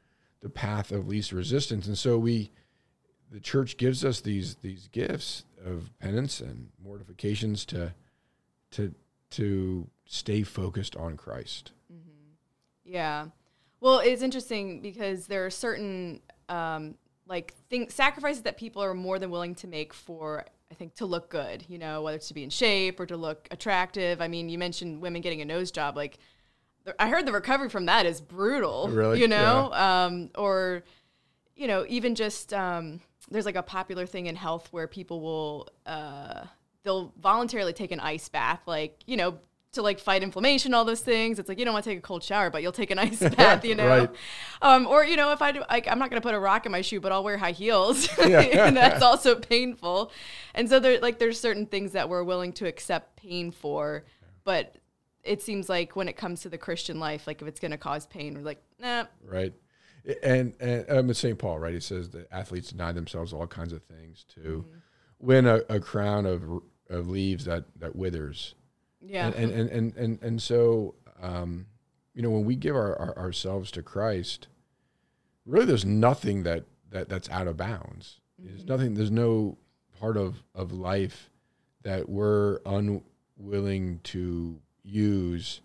[0.46, 1.88] the path of least resistance.
[1.88, 2.52] And so we,
[3.30, 7.92] the church gives us these these gifts of penance and mortifications to
[8.72, 8.94] to
[9.30, 11.72] to stay focused on Christ.
[11.92, 12.32] Mm-hmm.
[12.84, 13.26] Yeah.
[13.80, 16.94] Well, it's interesting because there are certain um,
[17.26, 21.06] like think sacrifices that people are more than willing to make for I think to
[21.06, 24.20] look good, you know, whether it's to be in shape or to look attractive.
[24.20, 25.96] I mean, you mentioned women getting a nose job.
[25.96, 26.18] Like,
[26.98, 28.88] I heard the recovery from that is brutal.
[28.88, 29.20] Really?
[29.20, 30.04] You know, yeah.
[30.04, 30.82] um, or
[31.56, 33.00] you know, even just um,
[33.30, 36.44] there's like a popular thing in health where people will uh,
[36.84, 39.38] they'll voluntarily take an ice bath, like you know,
[39.72, 41.38] to like fight inflammation, all those things.
[41.38, 43.20] It's like you don't want to take a cold shower, but you'll take an ice
[43.36, 43.88] bath, you know.
[43.88, 44.10] right.
[44.62, 46.72] um, or you know, if I do, like, I'm not gonna put a rock in
[46.72, 50.12] my shoe, but I'll wear high heels, and that's also painful.
[50.54, 54.04] And so there, like, there's certain things that we're willing to accept pain for,
[54.44, 54.76] but
[55.24, 58.06] it seems like when it comes to the Christian life, like if it's gonna cause
[58.06, 59.04] pain, we're like, nah.
[59.24, 59.54] Right.
[60.22, 61.38] And and um, St.
[61.38, 61.74] Paul, right?
[61.74, 64.78] He says that athletes deny themselves all kinds of things to mm-hmm.
[65.18, 66.44] win a, a crown of
[66.88, 68.54] of leaves that that withers
[69.08, 69.28] yeah.
[69.28, 71.66] And and and and, and, so um,
[72.14, 74.48] you know, when we give our, our, ourselves to Christ,
[75.44, 78.20] really there's nothing that, that that's out of bounds.
[78.40, 78.48] Mm-hmm.
[78.48, 79.58] There's nothing there's no
[79.98, 81.30] part of, of life
[81.82, 85.60] that we're unwilling to use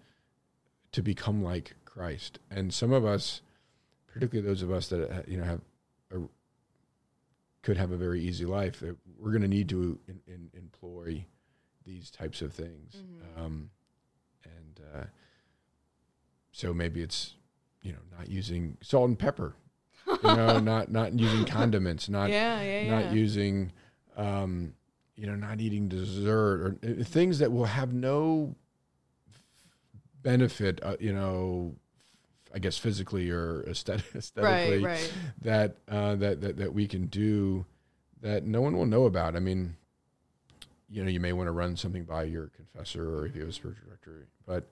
[0.92, 2.40] to become like Christ.
[2.50, 3.42] And some of us,
[4.14, 5.62] particularly those of us that you know have
[6.12, 6.20] a,
[7.62, 11.26] could have a very easy life, that we're going to need to in, in, employ
[11.86, 12.96] these types of things.
[12.96, 13.44] Mm-hmm.
[13.44, 13.70] Um,
[14.44, 15.04] and uh,
[16.52, 17.36] so maybe it's
[17.82, 19.56] you know not using salt and pepper,
[20.08, 23.12] you know, not not using condiments, not yeah, yeah, not yeah.
[23.12, 23.72] using
[24.18, 24.74] um,
[25.16, 28.56] you know not eating dessert or uh, things that will have no
[30.22, 31.76] benefit, uh, you know.
[32.54, 35.14] I guess physically or aesthetic, aesthetically, right, right.
[35.42, 37.66] that uh, that that that we can do
[38.22, 39.36] that no one will know about.
[39.36, 39.76] I mean,
[40.90, 43.50] you know, you may want to run something by your confessor or if you have
[43.50, 44.28] a spiritual director.
[44.46, 44.68] But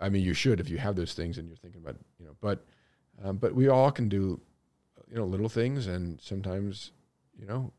[0.00, 2.36] I mean, you should if you have those things and you're thinking about, you know.
[2.40, 2.64] But
[3.22, 4.40] um, but we all can do,
[5.10, 6.92] you know, little things, and sometimes,
[7.38, 7.72] you know,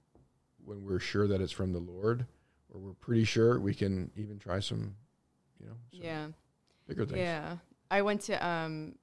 [0.66, 2.26] when we're sure that it's from the Lord,
[2.74, 4.96] or we're pretty sure, we can even try some,
[5.60, 6.28] you know, yeah,
[6.88, 7.20] bigger things.
[7.20, 7.58] Yeah,
[7.90, 8.96] I went to um,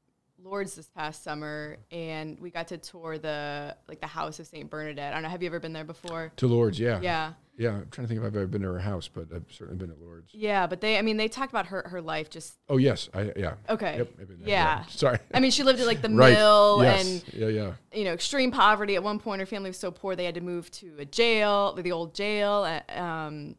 [0.47, 4.71] Lourdes this past summer, and we got to tour the like the house of Saint
[4.71, 5.13] Bernadette.
[5.13, 5.29] I don't know.
[5.29, 6.33] Have you ever been there before?
[6.37, 7.01] To Lourdes, yeah.
[7.03, 7.33] Yeah.
[7.59, 9.79] Yeah, I'm trying to think if I've ever been to her house, but I've certainly
[9.79, 10.31] been at Lourdes.
[10.35, 12.59] Yeah, but they, I mean, they talked about her her life just.
[12.69, 13.55] Oh yes, I yeah.
[13.71, 13.97] Okay.
[13.99, 14.11] Yep.
[14.19, 14.47] Yeah.
[14.47, 14.85] yeah.
[14.89, 15.19] Sorry.
[15.33, 16.35] I mean, she lived at like the right.
[16.35, 17.07] mill yes.
[17.07, 17.73] and yeah, yeah.
[17.93, 18.95] You know, extreme poverty.
[18.95, 21.73] At one point, her family was so poor they had to move to a jail,
[21.73, 22.67] the old jail.
[22.89, 23.57] Uh, um,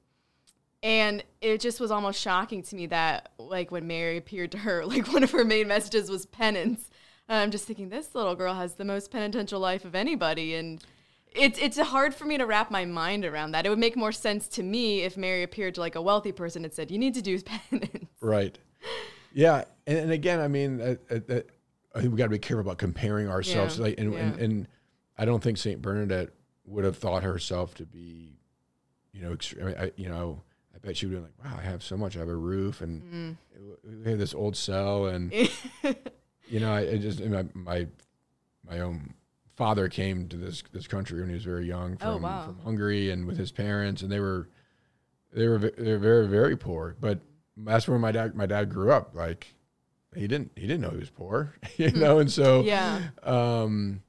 [0.88, 4.86] and it just was almost shocking to me that like when Mary appeared to her,
[4.86, 6.90] like one of her main messages was penance.
[7.28, 10.82] I'm just thinking this little girl has the most penitential life of anybody, and
[11.34, 13.66] it's it's hard for me to wrap my mind around that.
[13.66, 16.64] It would make more sense to me if Mary appeared to like a wealthy person
[16.64, 17.38] and said, "You need to do
[17.70, 18.58] penance." Right.
[19.34, 21.42] Yeah, and, and again, I mean, uh, uh, uh
[21.94, 23.78] I think we got to be careful about comparing ourselves.
[23.78, 23.84] Yeah.
[23.84, 24.20] Like, and, yeah.
[24.20, 24.68] and, and
[25.18, 26.30] I don't think Saint Bernadette
[26.66, 28.40] would have thought herself to be,
[29.12, 30.44] you know, I, I you know,
[30.96, 32.16] She would be like, "Wow, I have so much.
[32.16, 34.04] I have a roof, and mm.
[34.04, 35.32] we have this old cell, and
[36.48, 37.88] you know, I, I just my my
[38.70, 39.14] my own
[39.56, 42.46] father came to this this country when he was very young oh, from, oh, wow.
[42.46, 44.48] from Hungary and with his parents, and they were
[45.34, 46.96] they were they were very very poor.
[47.00, 47.20] But
[47.58, 49.14] that's where my dad my dad grew up.
[49.14, 49.48] Like
[50.16, 52.00] he didn't he didn't know he was poor, you hmm.
[52.00, 53.02] know, and so yeah.
[53.24, 54.02] Um,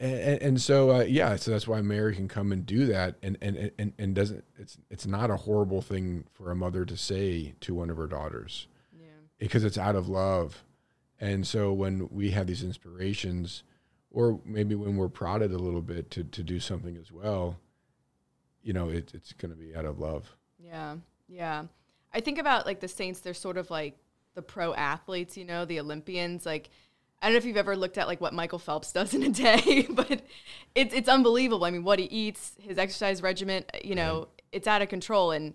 [0.00, 3.38] and, and so uh, yeah, so that's why Mary can come and do that, and,
[3.40, 7.54] and and and doesn't it's it's not a horrible thing for a mother to say
[7.60, 8.66] to one of her daughters,
[8.98, 9.06] yeah,
[9.38, 10.64] because it's out of love,
[11.20, 13.62] and so when we have these inspirations,
[14.10, 17.58] or maybe when we're prodded a little bit to, to do something as well,
[18.62, 20.34] you know, it, it's going to be out of love.
[20.58, 20.96] Yeah.
[21.28, 21.64] Yeah.
[22.12, 23.98] I think about like the Saints, they're sort of like
[24.34, 26.44] the pro athletes, you know, the Olympians.
[26.44, 26.70] Like,
[27.22, 29.28] I don't know if you've ever looked at like what Michael Phelps does in a
[29.28, 30.22] day, but
[30.74, 31.64] it's, it's unbelievable.
[31.64, 34.42] I mean, what he eats, his exercise regimen, uh, you know, right.
[34.52, 35.30] it's out of control.
[35.30, 35.54] And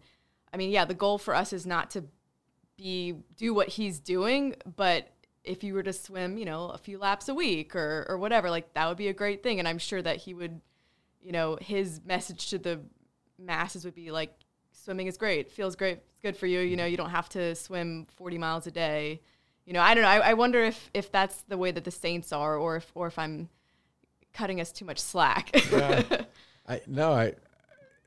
[0.53, 2.05] I mean, yeah, the goal for us is not to
[2.77, 5.09] be, do what he's doing, but
[5.43, 8.49] if you were to swim, you know, a few laps a week or or whatever,
[8.49, 9.59] like that would be a great thing.
[9.59, 10.59] And I'm sure that he would,
[11.21, 12.81] you know, his message to the
[13.37, 14.33] masses would be like,
[14.71, 16.59] swimming is great, feels great, it's good for you.
[16.59, 19.21] You know, you don't have to swim 40 miles a day.
[19.65, 20.09] You know, I don't know.
[20.09, 23.07] I, I wonder if if that's the way that the Saints are, or if or
[23.07, 23.49] if I'm
[24.33, 25.51] cutting us too much slack.
[25.71, 26.03] yeah.
[26.67, 27.23] I no, I.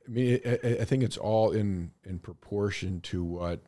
[0.07, 3.61] I mean, I, I think it's all in in proportion to what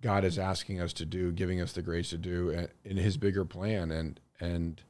[0.00, 3.44] God is asking us to do, giving us the grace to do in His bigger
[3.44, 4.80] plan, and and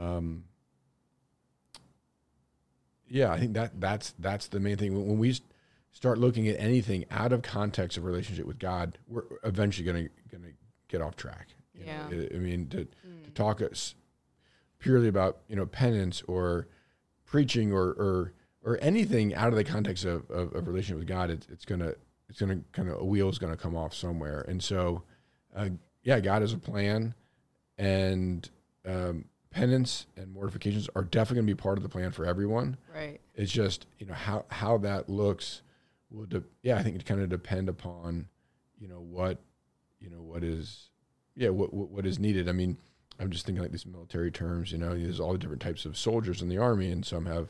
[0.00, 0.44] um,
[3.08, 4.94] yeah, I think that that's that's the main thing.
[4.94, 5.38] When we
[5.92, 10.52] start looking at anything out of context of relationship with God, we're eventually gonna gonna
[10.92, 11.48] get off track.
[11.74, 12.28] yeah, know?
[12.32, 13.34] I mean, to, mm.
[13.34, 13.94] talk us
[14.78, 16.68] purely about you know penance or
[17.24, 18.32] preaching or or
[18.64, 21.94] or anything out of the context of, of, of relationship with God, it's, it's gonna
[22.28, 24.44] it's gonna kind of a wheel is gonna come off somewhere.
[24.46, 25.02] And so,
[25.56, 25.70] uh,
[26.02, 27.14] yeah, God has a plan,
[27.78, 28.48] and
[28.86, 32.76] um, penance and mortifications are definitely gonna be part of the plan for everyone.
[32.94, 33.20] Right.
[33.34, 35.62] It's just you know how how that looks
[36.10, 38.28] will de- yeah I think it kind of depend upon
[38.78, 39.38] you know what
[40.02, 40.90] you know what is
[41.36, 42.48] yeah what, what what is needed.
[42.48, 42.76] I mean
[43.20, 44.72] I'm just thinking like these military terms.
[44.72, 47.48] You know there's all the different types of soldiers in the army, and some have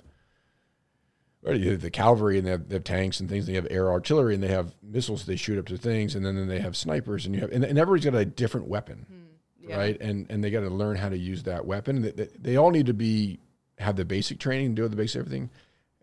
[1.42, 3.48] well, you have the cavalry and they have, they have tanks and things.
[3.48, 6.24] And They have air artillery and they have missiles they shoot up to things, and
[6.24, 9.06] then, then they have snipers and you have and, and everybody's got a different weapon,
[9.08, 9.68] hmm.
[9.68, 9.76] Yeah.
[9.76, 10.00] right?
[10.00, 12.02] And and they got to learn how to use that weapon.
[12.02, 13.38] They, they, they all need to be
[13.78, 15.50] have the basic training, and do the basic everything,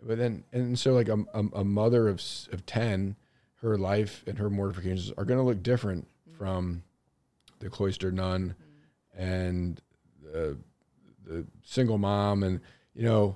[0.02, 2.22] but then and so like a, a, a mother of
[2.52, 3.16] of ten,
[3.62, 6.08] her life and her mortifications are going to look different
[6.40, 6.82] from
[7.60, 8.56] the cloistered nun
[9.16, 9.82] and
[10.24, 10.58] the
[11.26, 12.62] the single mom and
[12.96, 13.36] you know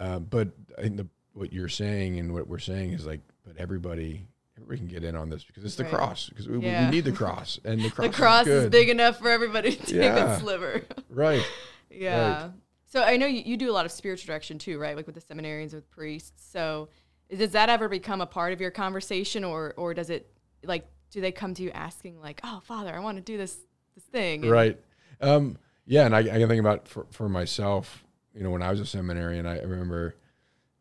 [0.00, 3.54] uh, but i think the what you're saying and what we're saying is like but
[3.58, 4.26] everybody
[4.56, 5.92] everybody can get in on this because it's the Right.
[5.92, 6.86] cross because we, we- Yeah.
[6.86, 9.72] we need the cross and the cross, the cross is, is, big enough for everybody
[9.76, 10.34] to take Yeah.
[10.36, 10.82] a sliver.
[11.10, 11.44] right
[11.90, 12.50] yeah.
[12.86, 14.96] So I know you, you do a lot of spiritual direction too, right?
[14.96, 16.50] Like with the seminarians, with priests.
[16.50, 16.88] So
[17.30, 20.30] does that ever become a part of your conversation, or or does it
[20.64, 23.56] like do they come to you asking like, "Oh, Father, I want to do this
[23.94, 24.42] this thing"?
[24.42, 24.78] And- right
[25.20, 28.04] um yeah and i, I can think about for, for myself
[28.34, 30.14] you know when i was a seminarian i, I remember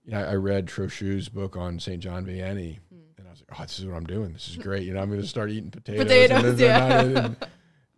[0.06, 3.00] you know i read trochu's book on st john vianney Hmm.
[3.18, 5.00] and i was like oh this is what i'm doing this is great you know
[5.02, 7.00] i'm going to start eating potatoes, Potatoes, and, yeah.
[7.02, 7.38] and that, and,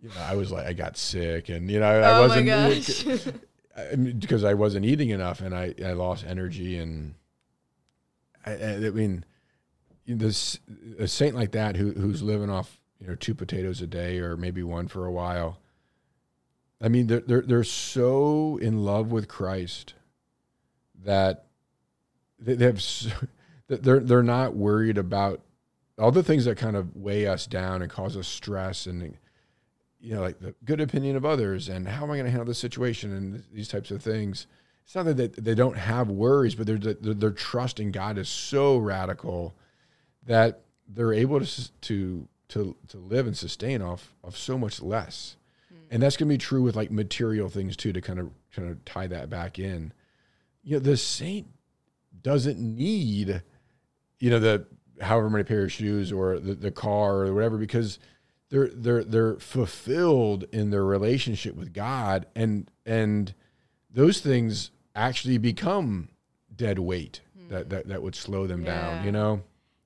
[0.02, 3.28] you know i was like i got sick and you know i Oh wasn't gosh.
[3.78, 7.16] I mean, because I wasn't eating enough and I, I lost energy and
[8.46, 9.26] I, I I mean
[10.18, 10.60] this
[10.98, 14.36] a saint like that who who's living off you know two potatoes a day or
[14.36, 15.60] maybe one for a while.
[16.82, 19.94] I mean they're they're they're so in love with Christ
[21.04, 21.46] that
[22.40, 23.12] they, they have so,
[23.68, 25.42] they're they're not worried about
[25.98, 29.18] all the things that kind of weigh us down and cause us stress and
[30.02, 32.46] you know, like the good opinion of others and how am I going to handle
[32.46, 34.48] this situation and these types of things.
[34.86, 38.30] It's not that they, they don't have worries, but their their trust in God is
[38.30, 39.54] so radical
[40.26, 45.38] that they're able to to to to live and sustain off of so much less.
[45.70, 45.76] Hmm.
[45.92, 47.94] And that's going to be true with like material things too.
[47.94, 49.94] To kind of kind of tie that back in,
[50.64, 51.48] you know, the saint
[52.22, 53.44] doesn't need,
[54.20, 54.66] you know, the
[55.02, 58.00] however many pair of shoes or the, the car or whatever because
[58.50, 63.34] they're they're they're fulfilled in their relationship with God and and
[63.90, 66.10] those things actually become
[66.54, 67.54] dead weight hmm.
[67.54, 69.42] that, that that would slow them down you know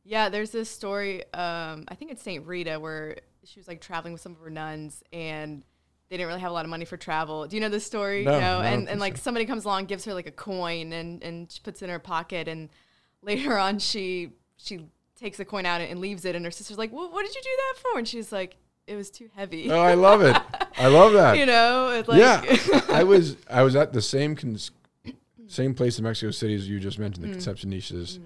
[0.06, 1.22] Yeah, there's this story.
[1.34, 4.50] Um, I think it's Saint Rita where she was like traveling with some of her
[4.50, 5.64] nuns and
[6.10, 7.48] they didn't really have a lot of money for travel.
[7.48, 8.24] Do you know this story?
[8.26, 10.92] No, no, I don't and and like somebody comes along, gives her like a coin
[10.94, 12.70] and and she puts it in her pocket and
[13.22, 14.86] later on she she
[15.20, 17.42] takes the coin out and leaves it and her sister's like, well, what did you
[17.42, 17.98] do that for?
[17.98, 19.72] And she's like, it was too heavy.
[19.72, 20.36] oh i love it
[20.78, 24.36] i love that you know, it's like yeah i was i was at the same
[24.36, 24.72] cons-
[25.48, 27.32] same place in mexico city as you just mentioned the Mm.
[27.32, 28.20] conception niches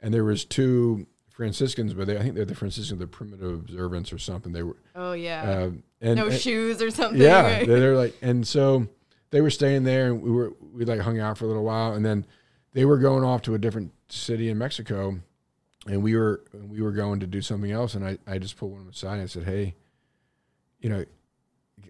[0.00, 4.12] and there was two franciscans but they, i think they're the franciscans the primitive observance
[4.12, 5.70] or something they were oh yeah, uh,
[6.00, 7.20] and no and- shoes or something.
[7.20, 7.66] Yeah, right?
[7.66, 8.86] they- they're like, and so
[9.30, 11.94] they were staying there, and we were we like hung out for a little while,
[11.94, 12.24] and then
[12.72, 15.18] they were going off to a different city in Mexico,
[15.88, 18.72] and we were we were going to do something else, and I I just pulled
[18.72, 19.74] one of them aside and I said, hey,
[20.80, 21.04] you know,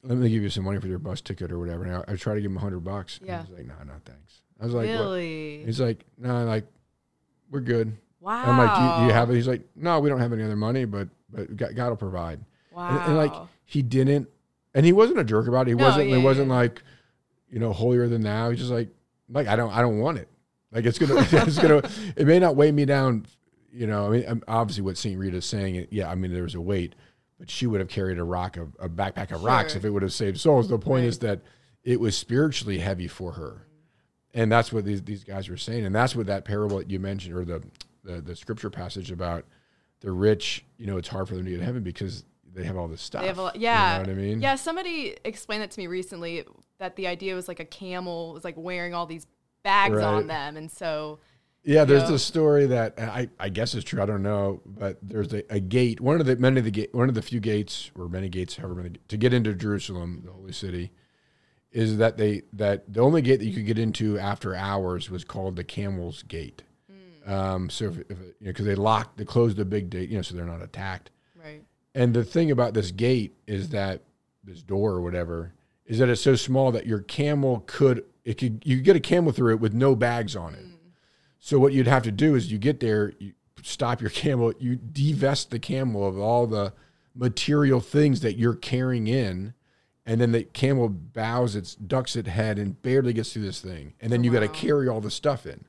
[0.04, 1.84] let me give you some money for your bus ticket or whatever.
[1.84, 3.18] And I, I tried to give him a hundred bucks.
[3.18, 3.42] and Yeah.
[3.44, 4.40] he's like, no, no, thanks.
[4.60, 4.94] I was like, what?
[5.00, 5.64] really?
[5.64, 6.64] He's like, no, like,
[7.50, 7.96] we're good.
[8.24, 8.42] Wow.
[8.50, 9.34] I'm like, do you, do you have it?
[9.34, 12.40] He's like, no, we don't have any other money, but but God, will provide.
[12.72, 12.88] Wow.
[12.90, 13.32] And, and, like
[13.64, 14.28] he didn't,
[14.74, 15.70] and he wasn't a jerk about it.
[15.70, 16.08] He No, wasn't.
[16.08, 16.82] yeah, he wasn't like,
[17.50, 18.50] you know, holier than thou.
[18.50, 18.88] He's just like,
[19.28, 20.28] like I don't, I don't want it.
[20.72, 21.82] Like it's gonna, it's gonna.
[22.16, 23.26] It may not weigh me down.
[23.72, 25.88] You know, I mean, um, obviously what Saint Rita's saying.
[25.90, 26.94] Yeah, I mean, there was a weight,
[27.38, 30.02] but she would have carried a rock of a backpack of rocks if it would
[30.02, 30.68] have saved souls.
[30.68, 31.08] The point Right.
[31.08, 31.40] is that
[31.82, 33.66] it was spiritually heavy for her,
[34.32, 37.00] and that's what these these guys were saying, and that's what that parable that you
[37.00, 37.62] mentioned or the
[38.04, 39.44] the, the scripture passage about
[40.00, 40.64] the rich.
[40.78, 42.24] You know, it's hard for them to get to heaven because
[42.54, 43.22] they have all this stuff.
[43.22, 43.98] They have a lot, yeah.
[44.00, 44.40] You know what I mean?
[44.40, 46.44] Yeah, somebody explained that to me recently
[46.78, 49.26] that the idea was like a camel was like wearing all these
[49.62, 50.04] bags Right.
[50.04, 50.56] on them.
[50.56, 51.18] And so,
[51.64, 54.02] Yeah, there's this story that I, I guess is true.
[54.02, 56.00] I don't know, but there's a, a gate.
[56.00, 58.56] One of the many of the gate, one of the few gates or many gates,
[58.56, 60.92] however many, to get into Jerusalem, the holy city,
[61.72, 65.24] is that they that the only gate that you could get into after hours was
[65.24, 66.62] called the Camel's Gate.
[67.26, 70.08] Um, so if, if it- you know, because they locked, they closed the big gate,
[70.10, 71.10] you know, so they're not attacked.
[71.42, 71.62] right.
[71.94, 74.02] And the thing about this gate is that
[74.42, 75.52] this door or whatever
[75.86, 79.00] is that it's so small that your camel could it could you could get a
[79.00, 80.64] camel through it with no bags on it.
[81.38, 84.76] So what you'd have to do is you get there, you stop your camel, you
[84.76, 86.72] divest the camel of all the
[87.14, 89.54] material things that you're carrying in,
[90.04, 93.94] and then the camel bows its ducks its head and barely gets through this thing,
[94.00, 95.64] and then you got to carry all the stuff in.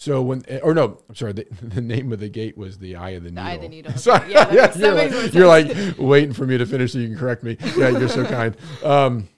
[0.00, 3.10] So when, or no, I'm sorry, the, the name of the gate was the Eye
[3.10, 3.44] of the Needle.
[3.44, 3.92] The Eye of the Needle.
[3.98, 7.18] So- Yeah, yeah, you're, like, you're like waiting for me to finish so you can
[7.18, 7.58] correct me.
[7.76, 8.56] Yeah, you're so kind.
[8.82, 9.28] Um,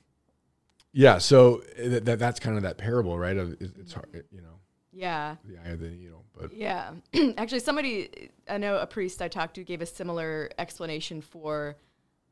[0.93, 3.37] yeah, so that, that that's kind of that parable, right?
[3.37, 4.61] It's hard, it, you know,
[4.93, 5.35] Yeah.
[5.45, 6.93] the Eye of the Needle, but Yeah.
[7.37, 11.77] Actually, somebody, I know a priest I talked to gave a similar explanation for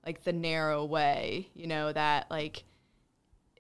[0.07, 2.63] like the narrow way, you know, that like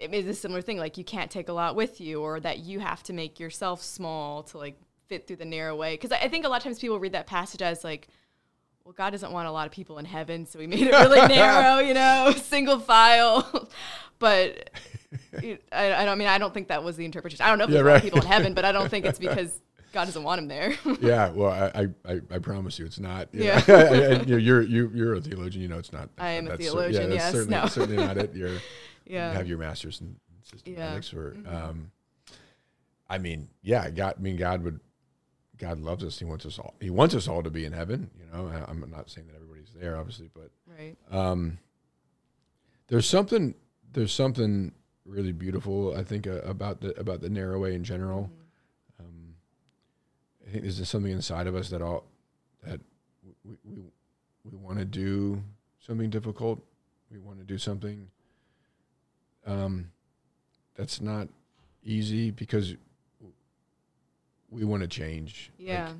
[0.00, 0.78] it is a similar thing.
[0.78, 3.82] Like you can't take a lot with you or that you have to make yourself
[3.82, 5.96] small to like fit through the narrow way.
[5.96, 8.08] Cause I I think a lot of times people read that passage as like,
[8.84, 11.26] well, God doesn't want a lot of people in heaven, so he made it really
[11.28, 13.68] narrow, you know, single file.
[14.18, 14.70] but
[15.32, 17.44] it- I, I don't I mean I don't think that was the interpretation.
[17.44, 18.12] I don't know if Yeah, there's a lot of right.
[18.12, 19.60] people in heaven, but I don't think it's because
[19.92, 20.76] God doesn't want him there.
[21.00, 23.28] yeah, well, I, I, I, promise you, it's not.
[23.34, 23.60] you Yeah.
[23.66, 23.74] know.
[23.76, 25.62] And, you know, you're you, you're a theologian.
[25.62, 26.08] You know, it's not.
[26.16, 27.66] I am a that's cer- theologian, Yeah, yes, certainly, no.
[27.66, 28.32] certainly not it.
[28.32, 28.58] You're
[29.10, 29.32] yeah.
[29.32, 31.54] you have your master's in systematics, or Mm-hmm.
[31.54, 31.90] um,
[33.08, 34.14] I mean, yeah, God.
[34.18, 34.80] I mean, God would.
[35.58, 36.18] God loves us.
[36.18, 36.74] He wants us all.
[36.80, 38.10] He wants us all to be in heaven.
[38.18, 40.96] You know, I'm not saying that everybody's there, obviously, but right.
[41.10, 41.58] um,
[42.86, 43.54] there's something.
[43.92, 44.72] There's something
[45.04, 45.94] really beautiful.
[45.96, 48.30] I think uh, about the about the narrow way in general.
[49.00, 49.34] Um,
[50.46, 52.04] I think there's just something inside of us that all
[52.62, 52.80] that
[53.44, 53.82] we we,
[54.44, 55.42] we want to do
[55.80, 56.64] something difficult.
[57.10, 58.08] We want to do something
[59.50, 59.90] um,
[60.76, 61.28] that's not
[61.84, 62.74] easy because
[64.50, 65.50] we want to change.
[65.58, 65.92] Like, Yeah.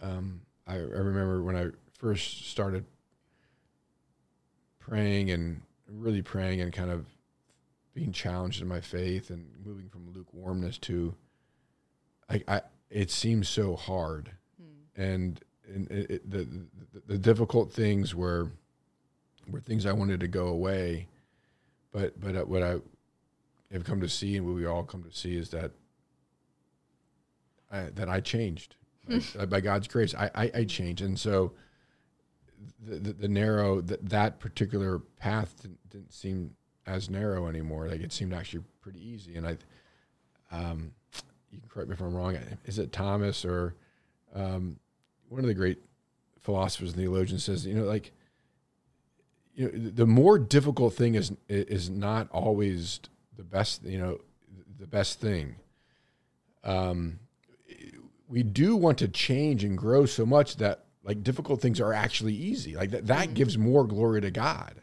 [0.00, 2.84] um, I, I remember when I first started
[4.78, 7.06] praying and really praying and kind of
[7.94, 11.14] being challenged in my faith and moving from lukewarmness to
[12.28, 14.30] I, I it seems so hard
[14.60, 15.00] Hmm.
[15.02, 15.40] and
[15.72, 16.38] and it, it, the,
[16.92, 18.48] the the difficult things were
[19.48, 21.06] were things I wanted to go away
[21.94, 22.76] but but uh, what I
[23.72, 25.70] have come to see and what we all come to see is that
[27.72, 28.76] I, that I changed
[29.36, 30.14] by, by God's grace.
[30.14, 31.52] I, I, I changed, and so
[32.84, 36.50] the the, the narrow that that particular path didn't, didn't seem
[36.86, 37.88] as narrow anymore.
[37.88, 39.36] Like it seemed actually pretty easy.
[39.36, 39.56] And I,
[40.50, 40.92] um,
[41.50, 42.36] you can correct me if I'm wrong.
[42.64, 43.76] Is it Thomas or
[44.34, 44.78] um,
[45.28, 45.78] one of the great
[46.42, 48.12] philosophers and theologians says, you know, like
[49.54, 53.00] you know, the more difficult thing is is not always
[53.36, 53.84] the best.
[53.84, 54.18] You know,
[54.78, 55.56] the best thing.
[56.62, 57.18] Um,
[58.28, 62.32] we do want to change and grow so much that like difficult things are actually
[62.34, 62.74] easy.
[62.74, 64.74] Like that, that gives more glory to God.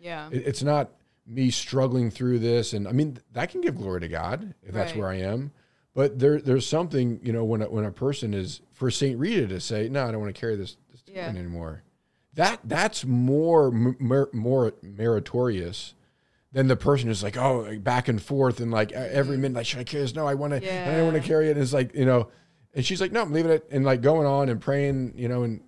[0.00, 0.28] Yeah.
[0.32, 0.90] It, it's not
[1.26, 4.94] me struggling through this, and I mean that can give glory to God if that's
[4.94, 5.52] where I am.
[5.94, 9.46] But there, there's something you know when a, when a person is for Saint Rita
[9.48, 11.28] to say, "No, I don't want to carry this, this Yeah.
[11.28, 11.82] anymore."
[12.38, 15.94] That that's more mer, more meritorious
[16.52, 19.40] than the person who's like, "Oh, like, back and forth and like every mm.
[19.40, 20.14] minute, like, should I carry this?
[20.14, 20.58] No, I want to.
[20.58, 22.28] I don't want to carry it." And it's like you know,
[22.74, 25.42] and she's like, "No, I'm leaving it," and like going on and praying, you know,
[25.42, 25.62] and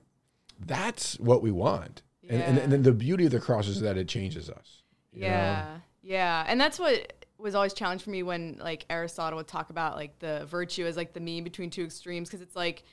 [0.64, 2.02] that's what we want.
[2.28, 4.84] And, and, and then the beauty of the cross is that it changes us.
[5.12, 5.26] you know?
[5.26, 5.76] Yeah.
[6.04, 6.44] Yeah.
[6.46, 10.20] And that's what was always challenged for me when like Aristotle would talk about like
[10.20, 12.84] the virtue as like the mean between two extremes because it's like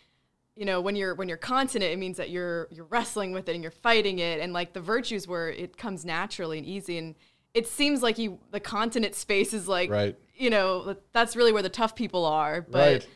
[0.58, 3.53] you know when you're when you're continent it means that you're you're wrestling with it
[3.53, 7.16] and you're fighting it and like the virtues where it comes naturally and easy and
[7.53, 10.18] it seems like you the continent space is like Right.
[10.36, 13.08] you know that's really where the tough people are but Right.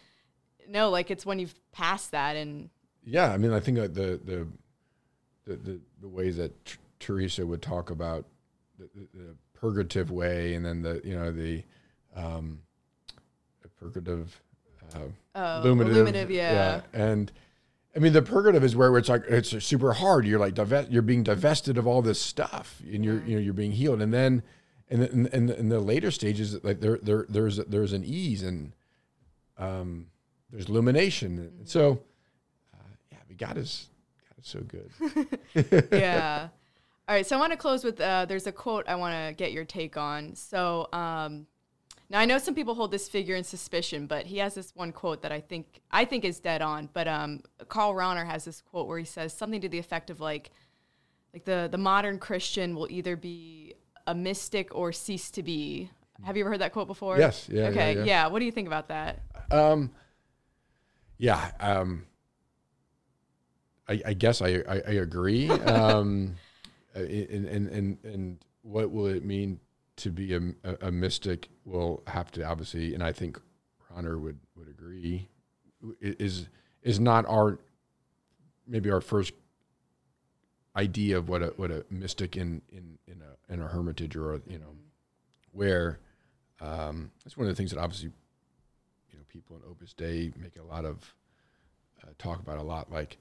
[0.70, 2.70] no like it's when you've passed that and
[3.04, 4.48] Yeah, I mean, I think like the the
[5.46, 8.26] the the, the ways that T- Teresa would talk about
[8.78, 11.64] the, the, the purgative way, and then the you know the
[12.16, 12.60] um,
[13.64, 14.40] the purgative,
[14.96, 17.32] uh, uh, illuminative, illuminative yeah, and.
[17.94, 20.26] I mean, the purgative is where it's like it's super hard.
[20.26, 23.54] You're like divest, you're being divested of all this stuff, and you're you know you're
[23.54, 24.02] being healed.
[24.02, 24.44] And then,
[24.90, 28.72] and in, in, in the later stages, like there there there's there's an ease and
[29.58, 30.08] um,
[30.52, 31.38] there's illumination.
[31.38, 32.02] And so,
[32.74, 33.90] uh, yeah, but God is
[34.30, 35.88] God is so good.
[35.92, 36.48] yeah.
[37.08, 37.26] All right.
[37.26, 39.66] So I want to close with uh, there's a quote I want to get your
[39.66, 40.36] take on.
[40.36, 41.48] So um,
[42.12, 44.92] now I know some people hold this figure in suspicion, but he has this one
[44.92, 46.90] quote that I think I think is dead on.
[46.92, 50.20] But um, Karl Rahner has this quote where he says something to the effect of
[50.20, 50.52] like,
[51.34, 53.76] like the the modern Christian will either be
[54.08, 55.90] a mystic or cease to be.
[56.26, 57.18] Have you ever heard that quote before?
[57.18, 57.48] Yes.
[57.50, 58.04] Yeah, yeah, Okay.
[58.04, 58.28] yeah.
[58.28, 59.22] What do you think about that?
[59.50, 59.92] Um,
[61.18, 61.52] yeah.
[61.62, 62.06] Um,
[63.88, 65.50] I, I guess I I, I agree.
[65.66, 66.36] Um,
[66.94, 69.62] uh, and, and and and what will it mean
[69.96, 73.40] to be a, a, a mystic will have to obviously, and I think
[73.94, 75.28] Hunter would would agree,
[76.00, 76.48] is
[76.82, 77.60] is not our
[78.68, 79.34] maybe our first
[80.76, 84.36] idea of what a what a mystic in in in a in a hermitage or
[84.36, 84.76] a, you know
[85.52, 86.00] where
[86.62, 88.12] um, it's one of the things that obviously
[89.12, 91.14] you know people in Opus Dei make a lot of
[92.04, 93.18] uh, talk about a lot like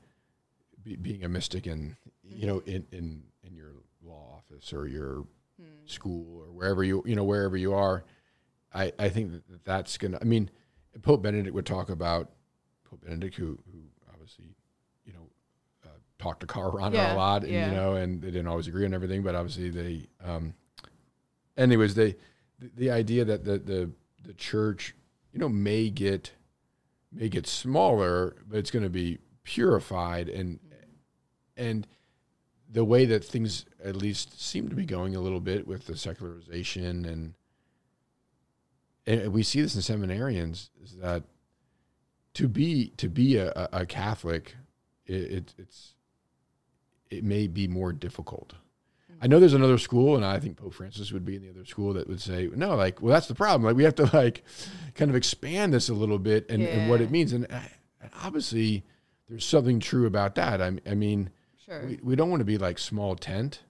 [0.84, 3.72] be, being a mystic in you know in in in your
[4.02, 5.24] law office or your
[5.84, 8.04] school or wherever you you know wherever you are
[8.74, 10.50] i i think that that's gonna i mean
[11.02, 12.30] pope benedict would talk about
[12.88, 13.78] pope benedict who who
[14.12, 14.46] obviously
[15.04, 15.28] you know
[15.84, 17.70] uh, talked to Karl Rahner Yeah, a lot and yeah.
[17.70, 20.54] you know and they didn't always agree on everything but obviously they um
[21.56, 22.16] anyways they
[22.58, 23.90] the, the idea that the the
[24.24, 24.94] the church
[25.32, 26.32] you know may get
[27.12, 30.58] may get smaller but it's going to be purified and
[31.56, 31.86] and
[32.72, 35.96] the way that things at least seem to be going a little bit with the
[35.96, 37.34] secularization and
[39.10, 41.24] and we see this in seminarians is that
[42.34, 44.56] to be to be a, a Catholic,
[45.06, 45.94] it, it it's
[47.10, 48.54] it may be more difficult.
[49.22, 51.66] I know there's another school, and I think Pope Francis would be in the other
[51.66, 53.64] school that would say, no, like, well, that's the problem.
[53.64, 54.44] Like, we have to like
[54.94, 57.34] kind of expand this a little bit and, and what it means.
[57.34, 57.58] And, uh,
[58.00, 58.82] and obviously,
[59.28, 60.62] there's something true about that.
[60.62, 61.30] I, I mean,
[61.66, 61.84] Sure.
[61.86, 63.60] we, we don't want to be like small tent,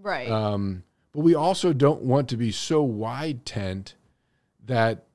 [0.00, 0.30] right.
[0.30, 0.82] um,
[1.12, 3.96] but we also don't want to be so wide tent
[4.66, 5.06] that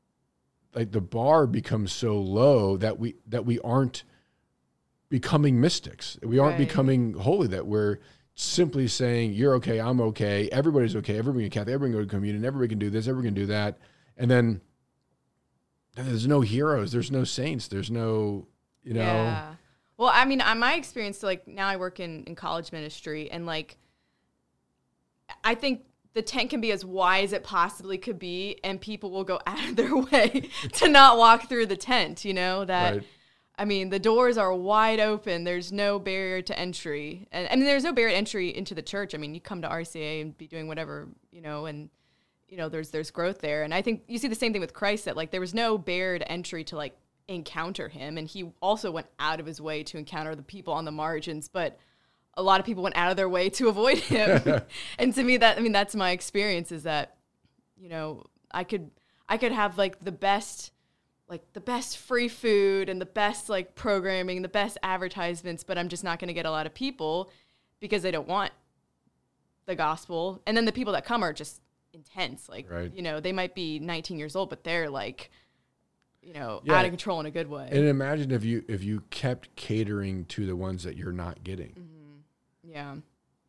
[0.73, 4.03] like the bar becomes so low that we that we aren't
[5.09, 6.17] becoming mystics.
[6.23, 6.67] We aren't Right.
[6.67, 7.47] becoming holy.
[7.47, 7.99] That we're
[8.33, 12.09] simply saying you're okay, I'm okay, everybody's okay, everybody can Catholic, everybody can go to
[12.09, 13.77] communion, everybody can do this, everybody can do that,
[14.17, 14.61] and then
[15.95, 18.47] there's no heroes, there's no saints, there's no
[18.83, 19.55] you know Yeah.
[19.97, 23.45] Well, I mean, on my experience, like now I work in, in college ministry, and
[23.45, 23.77] like,
[25.43, 25.83] I think
[26.13, 29.39] the tent can be as wide as it possibly could be, and people will go
[29.47, 32.25] out of their way to not walk through the tent.
[32.25, 32.95] You know that.
[32.95, 33.03] Right.
[33.57, 35.43] I mean, the doors are wide open.
[35.43, 38.81] There's no barrier to entry, and I mean, there's no barrier to entry into the
[38.81, 39.13] church.
[39.13, 41.89] I mean, you come to RCIA and be doing whatever you know, and
[42.47, 43.63] you know, there's there's growth there.
[43.63, 45.77] And I think you see the same thing with Christ that like there was no
[45.77, 46.95] barrier to entry to like
[47.27, 50.85] encounter him, and he also went out of his way to encounter the people on
[50.85, 51.77] the margins, but
[52.35, 54.61] a lot of people went out of their way to avoid him.
[54.99, 57.17] and to me, that I mean, that's my experience is that
[57.77, 58.91] you know I could
[59.27, 60.71] I could have like the best
[61.27, 65.87] like the best free food and the best like programming, the best advertisements, but I'm
[65.87, 67.31] just not going to get a lot of people
[67.79, 68.51] because they don't want
[69.65, 70.41] the gospel.
[70.45, 71.61] And then the people that come are just
[71.93, 72.49] intense.
[72.49, 72.93] Like, Right.
[72.93, 75.31] you know, they might be 19 years old, but they're like,
[76.21, 76.73] you know, Yeah.
[76.79, 77.69] out of control in a good way.
[77.71, 81.69] And imagine if you if you kept catering to the ones that you're not getting.
[81.69, 81.90] Mm-hmm.
[82.71, 82.95] Yeah.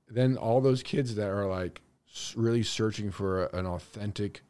[0.08, 1.80] then all those kids that are like
[2.36, 4.42] really searching for a, an authentic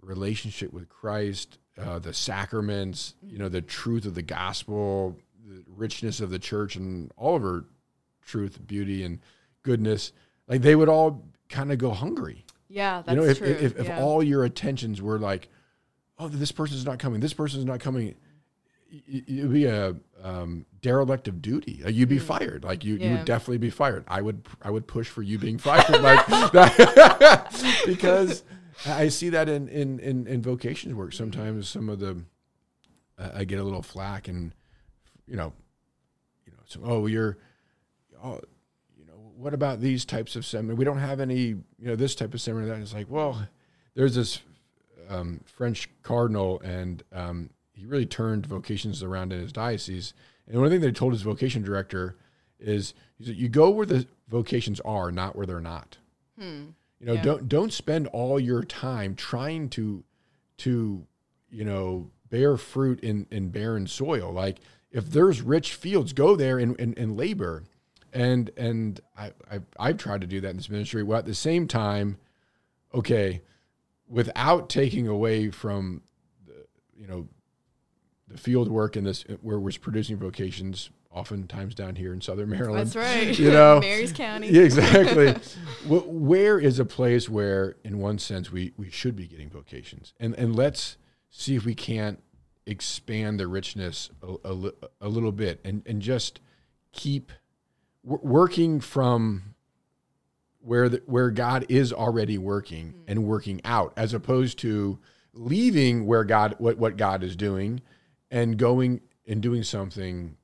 [0.00, 6.20] relationship with Christ, uh, the sacraments, you know, the truth of the gospel, the richness
[6.20, 7.64] of the church, and all of her
[8.24, 9.20] truth, beauty, and
[9.62, 10.12] goodness,
[10.48, 12.44] like they would all kind of go hungry.
[12.68, 13.46] Yeah, that's you know, if, true.
[13.46, 14.00] if, if yeah.
[14.00, 15.48] all your attentions were like,
[16.18, 18.14] oh, this person's not coming, this person's not coming,
[18.92, 21.80] y- it'd be a um, derelict of duty.
[21.84, 22.64] Like you'd be fired.
[22.64, 23.02] Like you, you Mm.
[23.02, 23.16] Yeah.
[23.16, 24.04] would definitely be fired.
[24.08, 28.42] I would, I would push for you being fired, like that, because
[28.86, 31.12] I see that in in in, in vocations work.
[31.12, 32.22] Sometimes some of the,
[33.18, 34.52] uh, I get a little flack, and
[35.26, 35.52] you know,
[36.46, 37.38] you know, so oh, you're,
[38.22, 38.40] oh,
[38.96, 40.76] you know, what about these types of seminar?
[40.76, 42.68] We don't have any, you know, this type of seminar.
[42.68, 43.46] That it's like, well,
[43.94, 44.40] there's this
[45.08, 50.14] um, French cardinal, and um, he really turned vocations around in his diocese.
[50.48, 52.16] And one thing they told his vocation director
[52.58, 55.98] is, he said, "You go where the vocations are, not where they're not.
[56.38, 56.68] Hmm.
[56.98, 57.22] You know, Yeah.
[57.22, 60.02] don't don't spend all your time trying to
[60.58, 61.06] to
[61.50, 64.32] you know bear fruit in in barren soil.
[64.32, 64.58] Like
[64.90, 67.64] if there's rich fields, go there and and, and labor."
[68.12, 71.02] And and I I've, I've tried to do that in this ministry.
[71.02, 72.16] Well, at the same time,
[72.94, 73.42] okay,
[74.08, 76.02] without taking away from
[76.46, 76.66] the
[76.96, 77.28] you know
[78.28, 82.90] the field work in this where we're producing vocations oftentimes down here in southern maryland.
[82.90, 83.38] That's right.
[83.38, 83.80] you know?
[83.80, 84.48] Mary's County.
[84.48, 85.34] yeah, exactly.
[85.86, 90.12] Where is a place where in one sense we we should be getting vocations?
[90.20, 90.98] And and let's
[91.30, 92.22] see if we can't
[92.66, 96.40] expand the richness a, a, a little bit and and just
[96.92, 97.32] keep
[98.04, 99.54] w- working from
[100.60, 103.02] where the, where God is already working mm.
[103.06, 104.98] and working out, as opposed to
[105.32, 107.80] leaving where God what what God is doing,
[108.30, 110.36] and going and doing something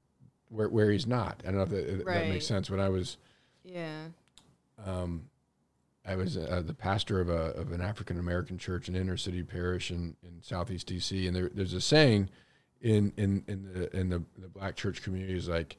[0.48, 1.42] where where He's not.
[1.44, 2.70] I don't know if that, if that makes sense.
[2.70, 3.16] When I was
[3.64, 4.06] Yeah.
[4.84, 5.28] um,
[6.04, 9.42] I was uh, the pastor of a of an African American church, an inner city
[9.42, 12.28] parish in, in Southeast DC, and there, there's a saying
[12.80, 15.76] in in in the in the, the black church community is like,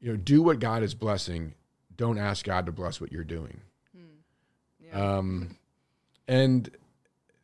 [0.00, 1.54] you know, do what God is blessing.
[1.94, 3.60] Don't ask God to bless what you're doing.
[4.82, 5.16] Yeah.
[5.18, 5.56] Um,
[6.26, 6.70] and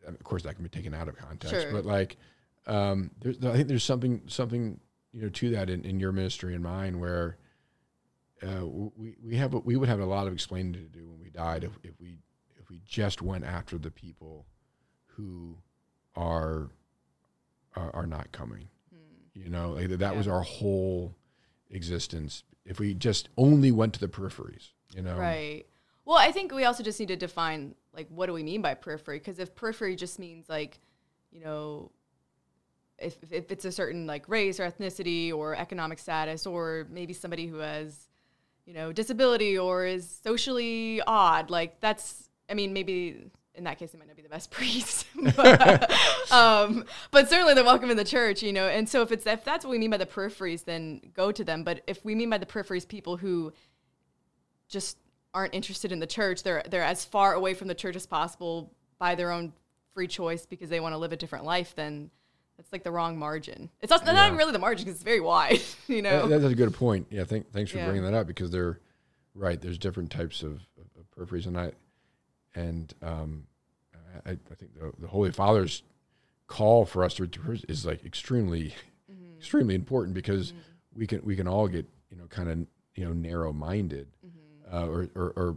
[0.06, 1.72] of course that can be taken out of context, Sure.
[1.72, 2.16] but like,
[2.66, 4.80] um, there's, I think there's something something
[5.12, 7.38] you know to that in, in your ministry and mine where
[8.42, 11.20] uh, we we have a, we would have a lot of explaining to do when
[11.20, 12.18] we died if, if we
[12.60, 14.46] if we just went after the people
[15.06, 15.56] who
[16.14, 16.70] are
[17.74, 18.68] are, are not coming.
[19.34, 21.14] You know, like that, that was our whole
[21.70, 22.42] existence.
[22.64, 25.64] If we just only went to the peripheries, you know, Right.
[26.06, 28.74] Well, I think we also just need to define like what do we mean by
[28.74, 29.18] periphery?
[29.18, 30.80] Because if periphery just means like,
[31.30, 31.90] you know,
[32.98, 37.46] if if it's a certain like race or ethnicity or economic status or maybe somebody
[37.46, 38.08] who has,
[38.64, 43.92] you know, disability or is socially odd, like that's I mean maybe in that case
[43.92, 45.90] they might not be the best priest, but,
[46.30, 48.68] um, but certainly they're welcome in the church, you know.
[48.68, 51.44] And so if it's if that's what we mean by the peripheries, then go to
[51.44, 51.64] them.
[51.64, 53.52] But if we mean by the peripheries people who
[54.68, 54.98] just
[55.36, 56.42] aren't interested in the church.
[56.42, 59.52] They're they're as far away from the church as possible by their own
[59.92, 61.74] free choice because they want to live a different life.
[61.76, 62.10] Then
[62.56, 63.70] that's like the wrong margin.
[63.80, 64.26] It's not, not Yeah.
[64.26, 65.60] even really the margin because it's very wide.
[65.88, 66.22] You know.
[66.24, 67.06] Uh, that's a good point.
[67.10, 67.86] Yeah, thank, thanks for Yeah.
[67.86, 68.80] bringing that up because they're
[69.34, 69.60] right.
[69.60, 71.72] There's different types of, of, peripheries, and I
[72.54, 73.46] and um,
[74.26, 75.82] I, I think the, the Holy Father's
[76.46, 78.74] call for us to to- is like extremely
[79.10, 79.38] Mm-hmm.
[79.38, 80.52] extremely important because
[80.92, 82.58] we can we can all get you know kind of
[82.96, 84.74] you know narrow minded Mm-hmm.
[84.76, 85.56] uh, or, or, or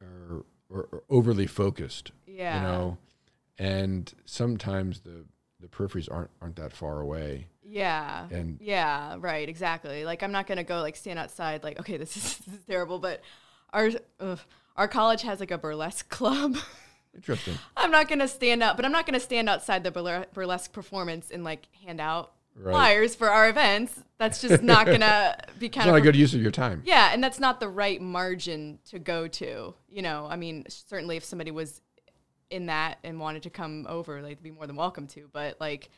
[0.00, 2.12] or or or overly focused.
[2.26, 2.56] yeah.
[2.56, 2.98] You know,
[3.58, 5.26] and sometimes the
[5.62, 7.46] the peripheries aren't aren't that far away.
[7.64, 8.26] Yeah.
[8.30, 10.04] And- yeah, right, exactly.
[10.04, 12.98] Like I'm not gonna go like stand outside like okay this is, this is terrible,
[12.98, 13.22] but
[13.72, 13.90] our
[14.20, 14.40] ugh,
[14.76, 16.56] our college has like a burlesque club.
[17.14, 17.54] Interesting.
[17.76, 21.30] I'm not gonna stand up, but I'm not gonna stand outside the burle- burlesque performance
[21.30, 22.72] and like hand out Right.
[22.72, 23.98] flyers for our events.
[24.18, 26.82] That's just not gonna be It's kind not a good use of your time.
[26.84, 29.72] yeah, and that's not the right margin to go to.
[29.88, 31.80] You know, I mean, certainly if somebody was
[32.52, 35.28] in that and wanted to come over, like, they'd be more than welcome to.
[35.32, 35.90] But like,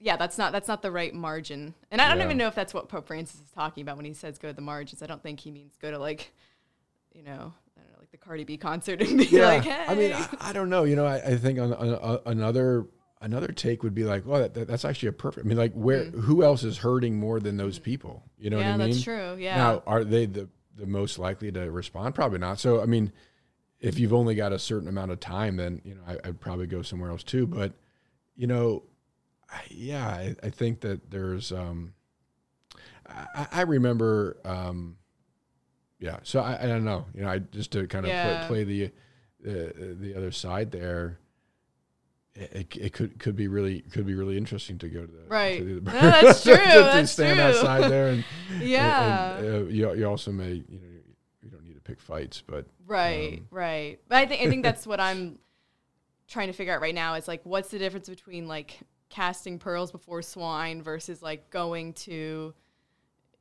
[0.00, 1.74] yeah, that's not that's not the right margin.
[1.90, 4.12] And I don't even know if that's what Pope Francis is talking about when he
[4.14, 5.02] says go to the margins.
[5.02, 6.32] I don't think he means go to like,
[7.12, 9.84] you know, I don't know, like the Cardi B concert and be like, hey.
[9.88, 10.84] I mean, I, I don't know.
[10.84, 12.86] You know, I, I think on, on, on another
[13.20, 15.44] another take would be like, well, that, that- that's actually a perfect.
[15.44, 18.22] I mean, like, where who else is hurting more than those people?
[18.38, 18.60] You know Mm.
[18.60, 18.90] yeah, what I mean?
[18.90, 19.36] that's true.
[19.38, 19.56] Yeah.
[19.56, 22.14] Now, are they the the most likely to respond?
[22.14, 22.60] Probably not.
[22.60, 23.10] So, I mean,
[23.80, 26.66] if you've only got a certain amount of time, then you know, I, I'd probably
[26.66, 27.46] go somewhere else too.
[27.46, 27.72] But
[28.36, 28.82] you know,
[29.50, 31.52] I, yeah, I, I think that there's.
[31.52, 31.94] Um,
[33.08, 34.36] I, I remember.
[34.44, 34.96] Um,
[36.00, 37.06] yeah, so I, I don't know.
[37.14, 38.46] You know, I just to kind of Yeah.
[38.46, 38.90] play, play the
[39.40, 41.18] the the other side there.
[42.34, 45.58] It, it, could could be really could be really interesting to go to the Right.
[45.58, 47.44] to the- No, that's true, to, that's stand true.
[47.48, 48.24] outside there and
[48.60, 49.38] yeah.
[49.38, 50.86] and, uh, you, you also may you know
[51.42, 53.98] you don't need to pick fights but Right, Um, right.
[54.08, 55.38] But I think I think that's what I'm
[56.26, 58.78] trying to figure out right now is like what's the difference between like
[59.08, 62.52] casting pearls before swine versus like going to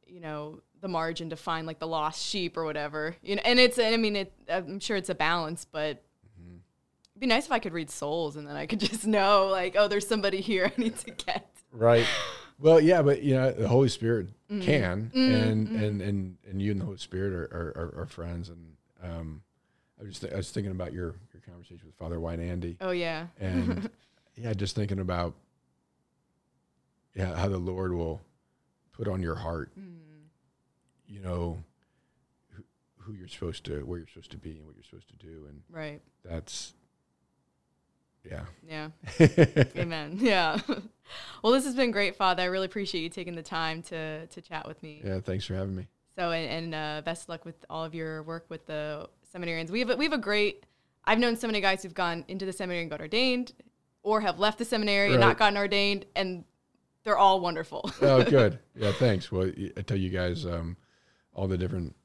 [0.06, 3.16] you know the margin to find like the lost sheep or whatever.
[3.24, 6.04] You know, and it's and I mean it I'm sure it's a balance, but
[6.40, 6.58] Mm-hmm.
[7.14, 9.76] it'd be nice if I could read souls and then I could just know like
[9.78, 11.50] oh there's somebody here I need to get.
[11.72, 12.06] right
[12.60, 14.62] well yeah but you know the holy spirit Mm-hmm.
[14.62, 18.77] can and, and and and you and the holy spirit are, are, are friends and
[19.04, 19.42] um
[20.00, 22.92] I was, th- I was thinking about your your conversation with Father White Andy Oh
[22.92, 23.28] yeah.
[23.40, 23.90] and
[24.36, 25.34] yeah just thinking about
[27.16, 28.22] yeah how the Lord will
[28.92, 29.98] put on your heart Mm.
[31.08, 31.64] you know
[32.54, 32.64] who,
[32.98, 35.46] who you're supposed to where you're supposed to be and what you're supposed to do
[35.50, 36.02] and Right.
[36.24, 36.74] that's
[38.30, 38.90] yeah Yeah.
[39.78, 40.18] Amen.
[40.22, 40.60] Yeah.
[41.42, 42.44] well, this has been great, Father.
[42.44, 45.02] I really appreciate you taking the time to to chat with me.
[45.04, 45.88] yeah thanks for having me
[46.18, 49.70] So, and, and uh, best luck with all of your work with the seminarians.
[49.70, 50.66] We have a, we have a great.
[51.06, 53.54] I've known so many guys who've gone into the seminary and got ordained,
[54.02, 56.44] or have left the seminary and not gotten ordained, and
[57.04, 57.90] they're all wonderful.
[58.02, 60.76] oh good yeah thanks well I tell you guys um
[61.34, 61.96] all the different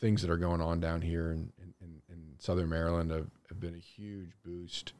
[0.00, 3.58] things that are going on down here in in, in, in southern maryland have, have
[3.58, 4.92] been a huge boost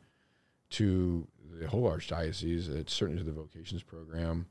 [0.70, 1.28] to
[1.60, 4.46] the whole archdiocese it's certainly to the vocations program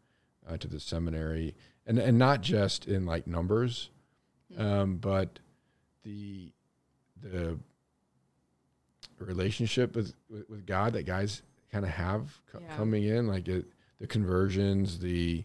[0.48, 1.56] uh, to the seminary
[1.88, 3.90] and and not just in like numbers
[4.58, 5.40] um but
[6.04, 6.52] the
[7.22, 7.58] the
[9.20, 12.76] relationship with with, god that guys kind of have co- Yeah.
[12.78, 13.66] coming in like it
[14.00, 15.44] the conversions, the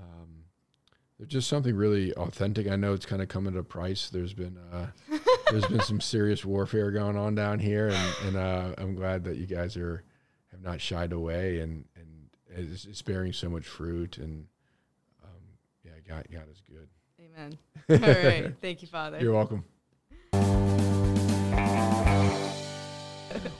[0.00, 0.42] um,
[1.16, 2.66] there's just something really authentic.
[2.66, 4.10] I know it's kind of coming at a price.
[4.10, 4.88] There's been uh,
[5.50, 9.36] there's been some serious warfare going on down here, and, and uh, I'm glad that
[9.36, 10.02] you guys are
[10.50, 12.30] have not shied away and and
[12.72, 14.18] is, is bearing so much fruit.
[14.18, 14.46] And
[15.22, 15.30] um,
[15.84, 16.88] yeah, God, God is good.
[17.38, 17.58] Amen.
[17.90, 19.18] All right, thank you, Father.
[19.20, 19.64] You're welcome.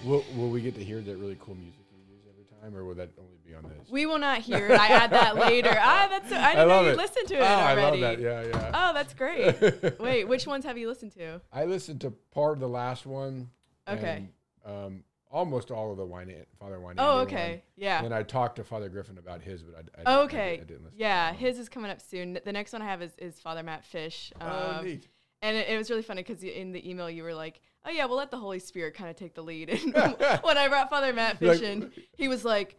[0.05, 2.85] will, will we get to hear that really cool music you use every time, or
[2.85, 3.89] will that only be on this?
[3.89, 4.79] We will not hear it.
[4.79, 5.77] I add that later.
[5.81, 6.29] Ah, that's.
[6.29, 6.97] So, I didn't I love know you it.
[6.97, 8.05] listened to it oh, already.
[8.05, 8.21] I love that.
[8.21, 8.71] Yeah, yeah.
[8.75, 10.01] Oh, that's great.
[10.01, 11.41] Wait, which ones have you listened to?
[11.53, 13.51] I listened to part of the last one.
[13.89, 14.29] Okay.
[14.65, 16.95] And, um, almost all of the wine, Father Wine.
[16.99, 17.63] Oh, okay.
[17.77, 18.03] Yeah.
[18.05, 20.37] And I talked to Father Griffin about his, but I, I, didn't- Oh, okay.
[20.51, 20.99] didn't- I didn't listen.
[20.99, 22.39] Yeah, to his is coming up soon.
[22.45, 24.33] The next one I have is, is Father Matt Fish.
[24.39, 24.51] one.
[24.51, 25.09] Oh, Um, neat.
[25.43, 28.07] And it, it was really funny because in the email you were like, "Oh yeah,
[28.07, 29.95] we'll let the Holy Spirit kind of take the lead." And
[30.43, 32.75] when I brought Father Matt Like- Fish in, he was like,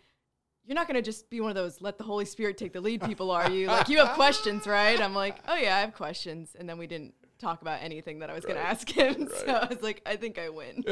[0.66, 3.02] "You're not gonna just be one of those let the Holy Spirit take the lead
[3.02, 3.68] people, are you?
[3.68, 6.86] Like you have questions, right?" I'm like, "Oh yeah, I have questions." And then we
[6.86, 10.18] didn't talk about anything that I was gonna ask him, so I was like, "I
[10.18, 10.84] think I win."